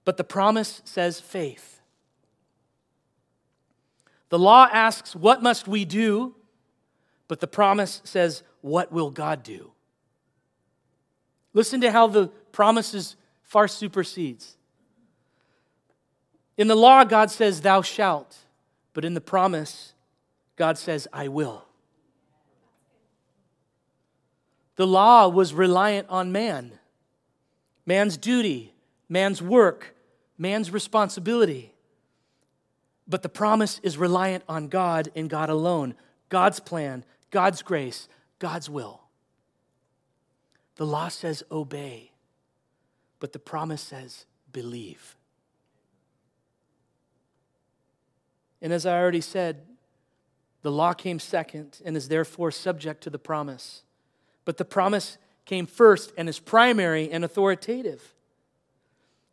but 0.05 0.19
the 0.19 0.25
promise 0.25 0.83
says 0.85 1.21
faith. 1.21 1.81
The 4.29 4.39
law 4.39 4.69
asks, 4.71 5.17
What 5.17 5.43
must 5.43 5.67
we 5.67 5.85
do? 5.85 6.35
But 7.29 7.41
the 7.41 7.47
promise 7.47 8.03
says, 8.05 8.43
What 8.61 8.93
will 8.93 9.11
God 9.11 9.43
do? 9.43 9.73
Listen 11.55 11.81
to 11.81 11.91
how 11.91 12.07
the 12.07 12.29
promises 12.53 13.17
far 13.43 13.67
supersedes. 13.67 14.57
In 16.59 16.69
the 16.69 16.75
law, 16.75 17.05
God 17.05 17.31
says, 17.31 17.63
Thou 17.63 17.83
shalt. 17.83 18.37
But 18.93 19.05
in 19.05 19.15
the 19.15 19.21
promise, 19.21 19.95
God 20.57 20.79
says, 20.79 21.07
I 21.13 21.29
will. 21.29 21.66
The 24.77 24.87
law 24.87 25.29
was 25.29 25.55
reliant 25.55 26.09
on 26.09 26.33
man, 26.33 26.73
man's 27.87 28.17
duty, 28.17 28.75
man's 29.09 29.41
work, 29.41 29.95
man's 30.39 30.71
responsibility. 30.71 31.73
But 33.09 33.23
the 33.23 33.29
promise 33.29 33.81
is 33.83 33.97
reliant 33.97 34.45
on 34.49 34.69
God 34.69 35.11
and 35.15 35.31
God 35.31 35.49
alone 35.49 35.95
God's 36.29 36.61
plan, 36.61 37.05
God's 37.31 37.63
grace, 37.63 38.09
God's 38.39 38.69
will. 38.69 39.03
The 40.75 40.87
law 40.87 41.09
says 41.09 41.43
obey, 41.51 42.11
but 43.21 43.33
the 43.33 43.39
promise 43.39 43.81
says 43.81 44.27
believe. 44.53 45.17
And 48.61 48.73
as 48.73 48.85
I 48.85 48.99
already 48.99 49.21
said, 49.21 49.63
the 50.63 50.73
law 50.73 50.93
came 50.93 51.19
second 51.19 51.81
and 51.85 51.97
is 51.97 52.09
therefore 52.09 52.51
subject 52.51 53.03
to 53.05 53.11
the 53.11 53.19
promise. 53.19 53.83
But 54.47 54.57
the 54.57 54.65
promise 54.65 55.19
came 55.45 55.67
first 55.67 56.13
and 56.17 56.27
is 56.31 56.39
primary 56.39 57.11
and 57.11 57.23
authoritative. 57.23 58.15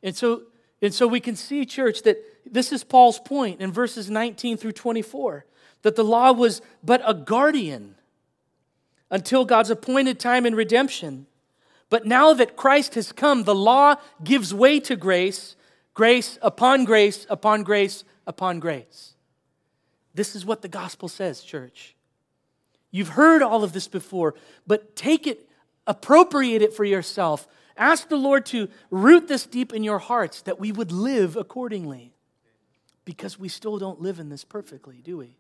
And 0.01 0.14
so, 0.14 0.43
and 0.82 0.93
so 0.93 1.07
we 1.07 1.22
can 1.22 1.38
see, 1.38 1.66
church, 1.66 2.01
that 2.01 2.18
this 2.45 2.74
is 2.74 2.84
Paul's 2.84 3.20
point 3.20 3.61
in 3.61 3.72
verses 3.72 4.09
19 4.09 4.57
through 4.57 4.74
24 4.74 5.45
that 5.84 5.95
the 5.95 6.03
law 6.03 6.32
was 6.32 6.61
but 6.84 7.01
a 7.05 7.14
guardian 7.14 7.95
until 9.11 9.45
God's 9.45 9.70
appointed 9.70 10.20
time 10.20 10.45
in 10.45 10.55
redemption. 10.55 11.28
But 11.89 12.05
now 12.05 12.34
that 12.34 12.55
Christ 12.55 12.95
has 12.95 13.11
come, 13.11 13.43
the 13.43 13.53
law 13.53 13.95
gives 14.24 14.53
way 14.53 14.80
to 14.80 14.95
grace, 14.95 15.55
grace 15.93 16.39
upon 16.41 16.86
grace 16.86 17.28
upon 17.30 17.64
grace 17.64 18.03
upon 18.26 18.59
grace. 18.59 19.14
This 20.16 20.36
is 20.36 20.45
what 20.45 20.61
the 20.61 20.68
gospel 20.68 21.07
says, 21.07 21.43
church. 21.43 21.95
You've 22.93 23.09
heard 23.09 23.41
all 23.41 23.63
of 23.63 23.73
this 23.73 23.87
before, 23.87 24.35
but 24.67 24.95
take 24.95 25.25
it, 25.25 25.49
appropriate 25.87 26.61
it 26.61 26.75
for 26.75 26.85
yourself. 26.85 27.47
Ask 27.75 28.07
the 28.07 28.17
Lord 28.17 28.45
to 28.47 28.69
root 28.91 29.27
this 29.27 29.47
deep 29.47 29.73
in 29.73 29.83
your 29.83 29.97
hearts 29.97 30.43
that 30.43 30.59
we 30.59 30.71
would 30.71 30.91
live 30.91 31.35
accordingly. 31.35 32.13
Because 33.03 33.39
we 33.39 33.49
still 33.49 33.79
don't 33.79 33.99
live 33.99 34.19
in 34.19 34.29
this 34.29 34.43
perfectly, 34.43 35.01
do 35.03 35.17
we? 35.17 35.35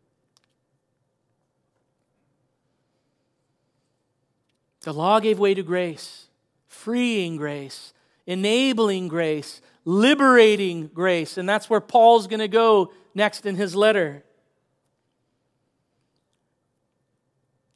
The 4.81 4.91
law 4.91 5.19
gave 5.19 5.37
way 5.37 5.53
to 5.53 5.61
grace, 5.61 6.25
freeing 6.67 7.37
grace, 7.37 7.93
enabling 8.25 9.09
grace, 9.09 9.61
liberating 9.85 10.87
grace. 10.87 11.37
And 11.37 11.47
that's 11.47 11.69
where 11.69 11.79
Paul's 11.79 12.25
going 12.25 12.39
to 12.39 12.47
go 12.47 12.91
next 13.13 13.45
in 13.45 13.57
his 13.57 13.75
letter. 13.75 14.23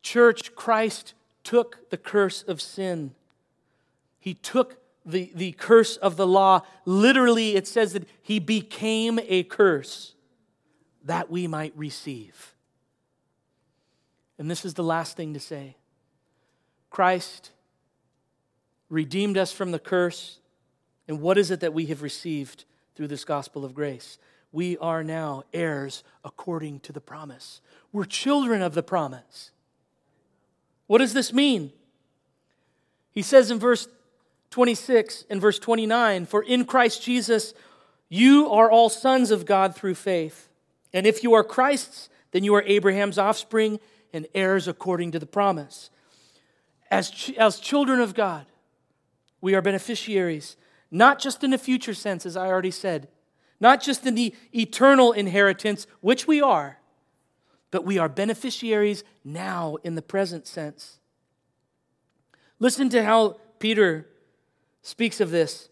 Church, 0.08 0.56
Christ 0.56 1.16
took 1.44 1.90
the 1.90 1.98
curse 1.98 2.42
of 2.42 2.62
sin. 2.62 3.14
He 4.22 4.34
took 4.34 4.78
the, 5.06 5.34
the 5.36 5.52
curse 5.52 5.98
of 5.98 6.16
the 6.16 6.26
law. 6.26 6.62
Literally, 6.86 7.58
it 7.58 7.68
says 7.68 7.92
that 7.92 8.08
he 8.22 8.40
became 8.40 9.20
a 9.28 9.44
curse 9.44 10.16
that 11.04 11.30
we 11.30 11.46
might 11.46 11.74
receive. 11.76 12.56
And 14.40 14.50
this 14.50 14.64
is 14.64 14.76
the 14.76 14.84
last 14.84 15.18
thing 15.18 15.34
to 15.34 15.42
say 15.42 15.76
Christ 16.90 17.52
redeemed 18.88 19.38
us 19.38 19.52
from 19.52 19.72
the 19.72 19.80
curse. 19.80 20.40
And 21.10 21.20
what 21.20 21.38
is 21.38 21.52
it 21.52 21.60
that 21.60 21.74
we 21.74 21.88
have 21.88 22.02
received 22.02 22.64
through 22.96 23.10
this 23.10 23.26
gospel 23.26 23.66
of 23.66 23.74
grace? 23.74 24.20
We 24.54 24.78
are 24.78 25.04
now 25.04 25.44
heirs 25.52 26.06
according 26.24 26.80
to 26.82 26.94
the 26.94 27.02
promise. 27.02 27.60
We're 27.92 28.06
children 28.06 28.62
of 28.62 28.74
the 28.74 28.84
promise. 28.84 29.52
What 30.88 31.00
does 31.00 31.14
this 31.14 31.32
mean? 31.32 31.72
He 33.12 33.22
says 33.22 33.52
in 33.52 33.60
verse 33.60 33.88
26 34.52 35.26
and 35.30 35.42
verse 35.42 35.60
29 35.60 36.26
For 36.26 36.44
in 36.44 36.66
Christ 36.66 37.04
Jesus 37.04 37.54
you 38.10 38.50
are 38.50 38.72
all 38.72 38.90
sons 38.90 39.32
of 39.32 39.46
God 39.46 39.76
through 39.76 39.96
faith. 39.96 40.50
And 40.94 41.06
if 41.06 41.24
you 41.24 41.34
are 41.34 41.44
Christ's, 41.44 42.10
then 42.32 42.44
you 42.44 42.56
are 42.56 42.64
Abraham's 42.64 43.18
offspring 43.18 43.80
and 44.14 44.28
heirs 44.34 44.68
according 44.68 45.12
to 45.12 45.20
the 45.20 45.26
promise. 45.26 45.90
As, 46.90 47.10
ch- 47.10 47.34
as 47.34 47.60
children 47.60 48.00
of 48.00 48.14
God, 48.14 48.46
we 49.42 49.54
are 49.54 49.62
beneficiaries, 49.62 50.56
not 50.90 51.20
just 51.20 51.44
in 51.44 51.52
the 51.52 51.58
future 51.58 51.94
sense, 51.94 52.26
as 52.26 52.38
I 52.38 52.48
already 52.48 52.72
said, 52.72 53.10
not 53.60 53.82
just 53.82 54.06
in 54.06 54.16
the 54.16 54.34
eternal 54.54 55.12
inheritance, 55.12 55.86
which 56.00 56.28
we 56.28 56.42
are, 56.42 56.80
but 57.72 57.86
we 57.86 57.98
are 57.98 58.10
beneficiaries 58.10 59.04
now 59.24 59.78
in 59.84 59.96
the 59.96 60.02
present 60.02 60.48
sense. 60.48 61.00
Listen 62.60 62.90
to 62.90 63.04
how 63.04 63.38
Peter 63.60 64.08
speaks 64.82 65.20
of 65.20 65.32
this. 65.32 65.70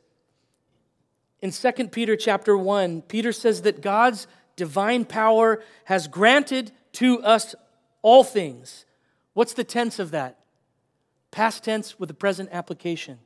In 1.42 1.52
2 1.52 1.72
Peter 1.90 2.16
chapter 2.16 2.58
1, 2.58 3.04
Peter 3.04 3.32
says 3.32 3.62
that 3.64 3.82
God's 3.82 4.28
divine 4.56 5.06
power 5.06 5.64
has 5.86 6.08
granted 6.08 6.72
to 6.94 7.22
us 7.24 7.56
all 8.02 8.24
things. 8.24 8.86
What's 9.34 9.54
the 9.54 9.64
tense 9.64 10.00
of 10.00 10.12
that? 10.12 10.40
Past 11.32 11.64
tense 11.64 12.00
with 12.00 12.08
the 12.08 12.14
present 12.14 12.50
application. 12.52 13.20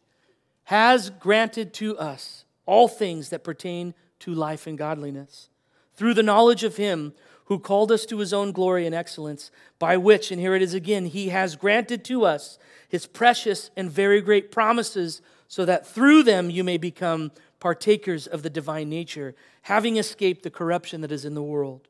Has 0.65 1.09
granted 1.09 1.73
to 1.75 1.97
us 1.97 2.45
all 2.65 2.87
things 2.87 3.29
that 3.29 3.43
pertain 3.43 3.93
to 4.19 4.33
life 4.33 4.67
and 4.67 4.77
godliness 4.77 5.49
through 5.95 6.13
the 6.13 6.23
knowledge 6.23 6.63
of 6.63 6.77
Him 6.77 7.13
who 7.49 7.57
called 7.57 7.91
us 7.91 8.05
to 8.05 8.19
his 8.19 8.31
own 8.31 8.51
glory 8.51 8.85
and 8.85 8.93
excellence, 8.93 9.49
by 9.79 9.97
which, 9.97 10.29
and 10.31 10.39
here 10.39 10.53
it 10.53 10.61
is 10.61 10.75
again, 10.75 11.07
he 11.07 11.29
has 11.29 11.55
granted 11.55 12.05
to 12.05 12.23
us 12.23 12.59
his 12.87 13.07
precious 13.07 13.71
and 13.75 13.91
very 13.91 14.21
great 14.21 14.51
promises, 14.51 15.21
so 15.47 15.65
that 15.65 15.85
through 15.85 16.21
them 16.21 16.51
you 16.51 16.63
may 16.63 16.77
become 16.77 17.31
partakers 17.59 18.27
of 18.27 18.43
the 18.43 18.51
divine 18.51 18.87
nature, 18.87 19.35
having 19.63 19.97
escaped 19.97 20.43
the 20.43 20.51
corruption 20.51 21.01
that 21.01 21.11
is 21.11 21.25
in 21.25 21.33
the 21.33 21.41
world. 21.41 21.87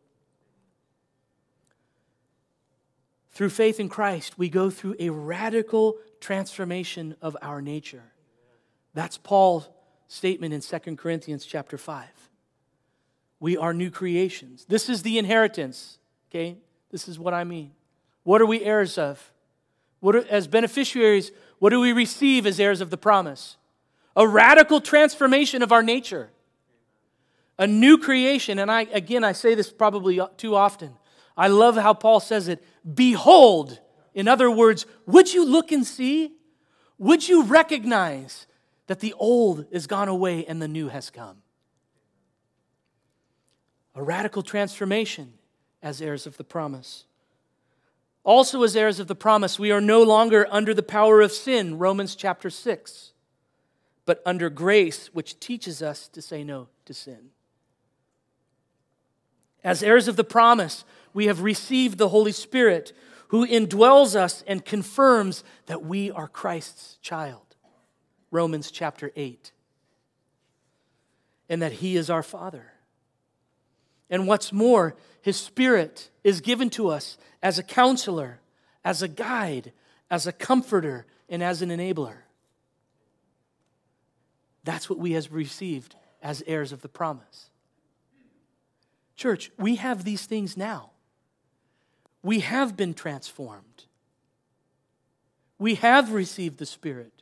Through 3.31 3.49
faith 3.49 3.81
in 3.81 3.89
Christ, 3.89 4.37
we 4.37 4.49
go 4.49 4.69
through 4.69 4.95
a 4.97 5.09
radical 5.09 5.97
transformation 6.21 7.17
of 7.21 7.35
our 7.41 7.61
nature. 7.61 8.13
That's 8.93 9.17
Paul's 9.17 9.69
statement 10.07 10.53
in 10.53 10.61
2 10.61 10.95
Corinthians 10.95 11.45
chapter 11.45 11.77
5. 11.77 12.28
We 13.39 13.57
are 13.57 13.73
new 13.73 13.89
creations. 13.89 14.65
This 14.65 14.89
is 14.89 15.03
the 15.03 15.17
inheritance, 15.17 15.97
okay? 16.29 16.57
This 16.91 17.07
is 17.07 17.17
what 17.17 17.33
I 17.33 17.43
mean. 17.43 17.71
What 18.23 18.41
are 18.41 18.45
we 18.45 18.63
heirs 18.63 18.97
of? 18.97 19.31
What 19.99 20.15
are, 20.15 20.25
as 20.29 20.47
beneficiaries, 20.47 21.31
what 21.59 21.71
do 21.71 21.79
we 21.79 21.93
receive 21.93 22.45
as 22.45 22.59
heirs 22.59 22.81
of 22.81 22.89
the 22.89 22.97
promise? 22.97 23.57
A 24.15 24.27
radical 24.27 24.81
transformation 24.81 25.61
of 25.61 25.71
our 25.71 25.83
nature. 25.83 26.29
A 27.57 27.67
new 27.67 27.97
creation. 27.97 28.59
And 28.59 28.71
I 28.71 28.81
again 28.81 29.23
I 29.23 29.33
say 29.33 29.55
this 29.55 29.71
probably 29.71 30.19
too 30.37 30.55
often. 30.55 30.93
I 31.35 31.47
love 31.47 31.75
how 31.75 31.93
Paul 31.93 32.19
says 32.19 32.47
it. 32.47 32.63
Behold, 32.93 33.79
in 34.13 34.27
other 34.27 34.49
words, 34.49 34.85
would 35.05 35.33
you 35.33 35.45
look 35.45 35.71
and 35.71 35.85
see? 35.85 36.33
Would 36.97 37.27
you 37.27 37.43
recognize 37.43 38.47
that 38.87 38.99
the 38.99 39.13
old 39.13 39.65
is 39.71 39.87
gone 39.87 40.09
away 40.09 40.45
and 40.45 40.61
the 40.61 40.67
new 40.67 40.89
has 40.89 41.09
come? 41.09 41.37
A 43.99 44.01
radical 44.01 44.43
transformation 44.43 45.33
as 45.83 46.01
heirs 46.01 46.25
of 46.25 46.37
the 46.37 46.45
promise. 46.45 47.03
Also, 48.23 48.63
as 48.63 48.73
heirs 48.73 48.97
of 49.01 49.07
the 49.07 49.15
promise, 49.15 49.59
we 49.59 49.71
are 49.71 49.81
no 49.81 50.01
longer 50.01 50.47
under 50.49 50.73
the 50.73 50.81
power 50.81 51.19
of 51.19 51.33
sin, 51.33 51.77
Romans 51.77 52.15
chapter 52.15 52.49
6, 52.49 53.11
but 54.05 54.21
under 54.25 54.49
grace, 54.49 55.07
which 55.07 55.37
teaches 55.41 55.81
us 55.81 56.07
to 56.07 56.21
say 56.21 56.45
no 56.45 56.69
to 56.85 56.93
sin. 56.93 57.31
As 59.65 59.83
heirs 59.83 60.07
of 60.07 60.15
the 60.15 60.23
promise, 60.23 60.85
we 61.13 61.25
have 61.25 61.41
received 61.41 61.97
the 61.97 62.07
Holy 62.07 62.31
Spirit 62.31 62.93
who 63.27 63.45
indwells 63.45 64.15
us 64.15 64.45
and 64.47 64.63
confirms 64.63 65.43
that 65.65 65.83
we 65.83 66.09
are 66.09 66.29
Christ's 66.29 66.97
child. 67.01 67.57
Romans 68.31 68.71
chapter 68.71 69.11
8. 69.17 69.51
And 71.49 71.61
that 71.61 71.73
He 71.73 71.97
is 71.97 72.09
our 72.09 72.23
Father. 72.23 72.71
And 74.09 74.27
what's 74.27 74.51
more, 74.51 74.95
His 75.21 75.37
Spirit 75.37 76.09
is 76.23 76.41
given 76.41 76.69
to 76.71 76.89
us 76.89 77.17
as 77.41 77.59
a 77.59 77.63
counselor, 77.63 78.39
as 78.83 79.01
a 79.01 79.07
guide, 79.07 79.71
as 80.09 80.25
a 80.25 80.31
comforter, 80.31 81.05
and 81.29 81.43
as 81.43 81.61
an 81.61 81.69
enabler. 81.69 82.17
That's 84.63 84.89
what 84.89 84.99
we 84.99 85.13
have 85.13 85.31
received 85.31 85.95
as 86.21 86.43
heirs 86.47 86.71
of 86.71 86.81
the 86.81 86.89
promise. 86.89 87.49
Church, 89.15 89.51
we 89.57 89.75
have 89.75 90.03
these 90.03 90.25
things 90.25 90.57
now. 90.57 90.91
We 92.23 92.39
have 92.39 92.75
been 92.75 92.93
transformed. 92.93 93.85
We 95.57 95.75
have 95.75 96.13
received 96.13 96.57
the 96.57 96.65
Spirit. 96.65 97.21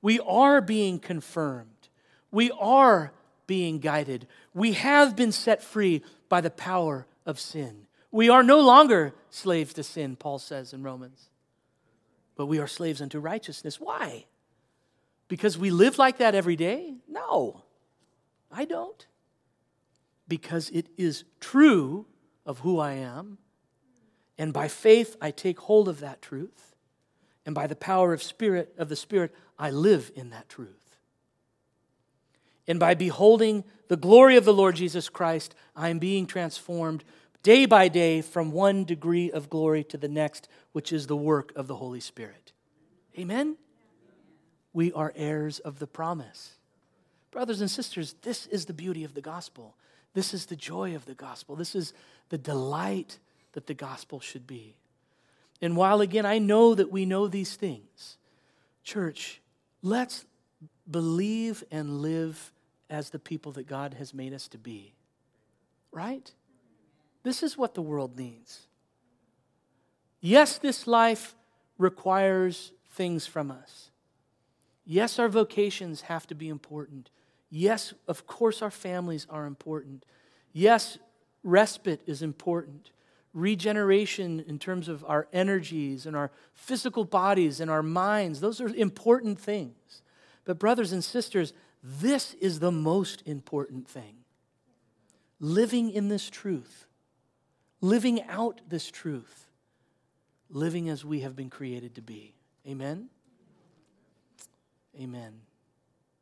We 0.00 0.20
are 0.20 0.60
being 0.60 0.98
confirmed. 0.98 1.88
We 2.30 2.50
are 2.52 3.12
being 3.46 3.78
guided. 3.78 4.26
We 4.54 4.72
have 4.72 5.16
been 5.16 5.32
set 5.32 5.62
free 5.62 6.02
by 6.28 6.40
the 6.40 6.50
power 6.50 7.06
of 7.26 7.38
sin. 7.38 7.86
We 8.10 8.28
are 8.28 8.42
no 8.42 8.60
longer 8.60 9.14
slaves 9.30 9.72
to 9.74 9.82
sin, 9.82 10.16
Paul 10.16 10.38
says 10.38 10.72
in 10.72 10.82
Romans, 10.82 11.30
but 12.36 12.46
we 12.46 12.58
are 12.58 12.66
slaves 12.66 13.00
unto 13.00 13.18
righteousness. 13.18 13.80
Why? 13.80 14.26
Because 15.28 15.56
we 15.56 15.70
live 15.70 15.98
like 15.98 16.18
that 16.18 16.34
every 16.34 16.56
day? 16.56 16.94
No, 17.08 17.62
I 18.50 18.66
don't. 18.66 19.06
Because 20.28 20.68
it 20.70 20.88
is 20.98 21.24
true 21.40 22.06
of 22.44 22.60
who 22.60 22.78
I 22.78 22.92
am, 22.92 23.38
and 24.36 24.52
by 24.52 24.68
faith 24.68 25.16
I 25.20 25.30
take 25.30 25.60
hold 25.60 25.88
of 25.88 26.00
that 26.00 26.20
truth, 26.20 26.74
and 27.46 27.54
by 27.54 27.66
the 27.66 27.76
power 27.76 28.12
of 28.12 28.22
spirit 28.22 28.74
of 28.76 28.88
the 28.88 28.96
Spirit 28.96 29.34
I 29.58 29.70
live 29.70 30.12
in 30.14 30.30
that 30.30 30.48
truth. 30.48 30.91
And 32.66 32.78
by 32.78 32.94
beholding 32.94 33.64
the 33.88 33.96
glory 33.96 34.36
of 34.36 34.44
the 34.44 34.54
Lord 34.54 34.76
Jesus 34.76 35.08
Christ, 35.08 35.54
I 35.74 35.88
am 35.88 35.98
being 35.98 36.26
transformed 36.26 37.04
day 37.42 37.66
by 37.66 37.88
day 37.88 38.22
from 38.22 38.52
one 38.52 38.84
degree 38.84 39.30
of 39.30 39.50
glory 39.50 39.84
to 39.84 39.96
the 39.96 40.08
next, 40.08 40.48
which 40.72 40.92
is 40.92 41.06
the 41.06 41.16
work 41.16 41.52
of 41.56 41.66
the 41.66 41.76
Holy 41.76 42.00
Spirit. 42.00 42.52
Amen? 43.18 43.56
We 44.72 44.92
are 44.92 45.12
heirs 45.16 45.58
of 45.58 45.78
the 45.78 45.86
promise. 45.86 46.52
Brothers 47.30 47.60
and 47.60 47.70
sisters, 47.70 48.14
this 48.22 48.46
is 48.46 48.66
the 48.66 48.72
beauty 48.72 49.04
of 49.04 49.14
the 49.14 49.20
gospel. 49.20 49.74
This 50.14 50.34
is 50.34 50.46
the 50.46 50.56
joy 50.56 50.94
of 50.94 51.06
the 51.06 51.14
gospel. 51.14 51.56
This 51.56 51.74
is 51.74 51.92
the 52.28 52.38
delight 52.38 53.18
that 53.52 53.66
the 53.66 53.74
gospel 53.74 54.20
should 54.20 54.46
be. 54.46 54.74
And 55.60 55.76
while 55.76 56.00
again, 56.00 56.26
I 56.26 56.38
know 56.38 56.74
that 56.74 56.90
we 56.90 57.06
know 57.06 57.28
these 57.28 57.54
things, 57.54 58.16
church, 58.84 59.40
let's 59.82 60.24
believe 60.90 61.64
and 61.70 62.00
live 62.00 62.52
as 62.90 63.10
the 63.10 63.18
people 63.18 63.52
that 63.52 63.66
God 63.66 63.94
has 63.94 64.12
made 64.12 64.32
us 64.32 64.48
to 64.48 64.58
be. 64.58 64.94
Right? 65.90 66.30
This 67.22 67.42
is 67.42 67.56
what 67.56 67.74
the 67.74 67.82
world 67.82 68.18
needs. 68.18 68.66
Yes, 70.20 70.58
this 70.58 70.86
life 70.86 71.34
requires 71.78 72.72
things 72.90 73.26
from 73.26 73.50
us. 73.50 73.90
Yes, 74.84 75.18
our 75.18 75.28
vocations 75.28 76.02
have 76.02 76.26
to 76.28 76.34
be 76.34 76.48
important. 76.48 77.10
Yes, 77.50 77.94
of 78.08 78.26
course, 78.26 78.62
our 78.62 78.70
families 78.70 79.26
are 79.30 79.46
important. 79.46 80.04
Yes, 80.52 80.98
respite 81.42 82.00
is 82.06 82.22
important. 82.22 82.90
Regeneration 83.34 84.44
in 84.46 84.58
terms 84.58 84.88
of 84.88 85.04
our 85.06 85.28
energies 85.32 86.06
and 86.06 86.16
our 86.16 86.30
physical 86.54 87.04
bodies 87.04 87.60
and 87.60 87.70
our 87.70 87.82
minds, 87.82 88.40
those 88.40 88.60
are 88.60 88.68
important 88.68 89.38
things. 89.38 90.02
But, 90.44 90.58
brothers 90.58 90.92
and 90.92 91.04
sisters, 91.04 91.52
this 91.82 92.34
is 92.34 92.60
the 92.60 92.72
most 92.72 93.22
important 93.26 93.88
thing 93.88 94.16
living 95.40 95.90
in 95.90 96.08
this 96.08 96.30
truth 96.30 96.86
living 97.82 98.22
out 98.28 98.62
this 98.66 98.90
truth, 98.90 99.48
living 100.48 100.88
as 100.88 101.04
we 101.04 101.20
have 101.20 101.36
been 101.36 101.50
created 101.50 101.96
to 101.96 102.00
be. 102.00 102.32
Amen? 102.66 103.08
Amen. 104.98 105.32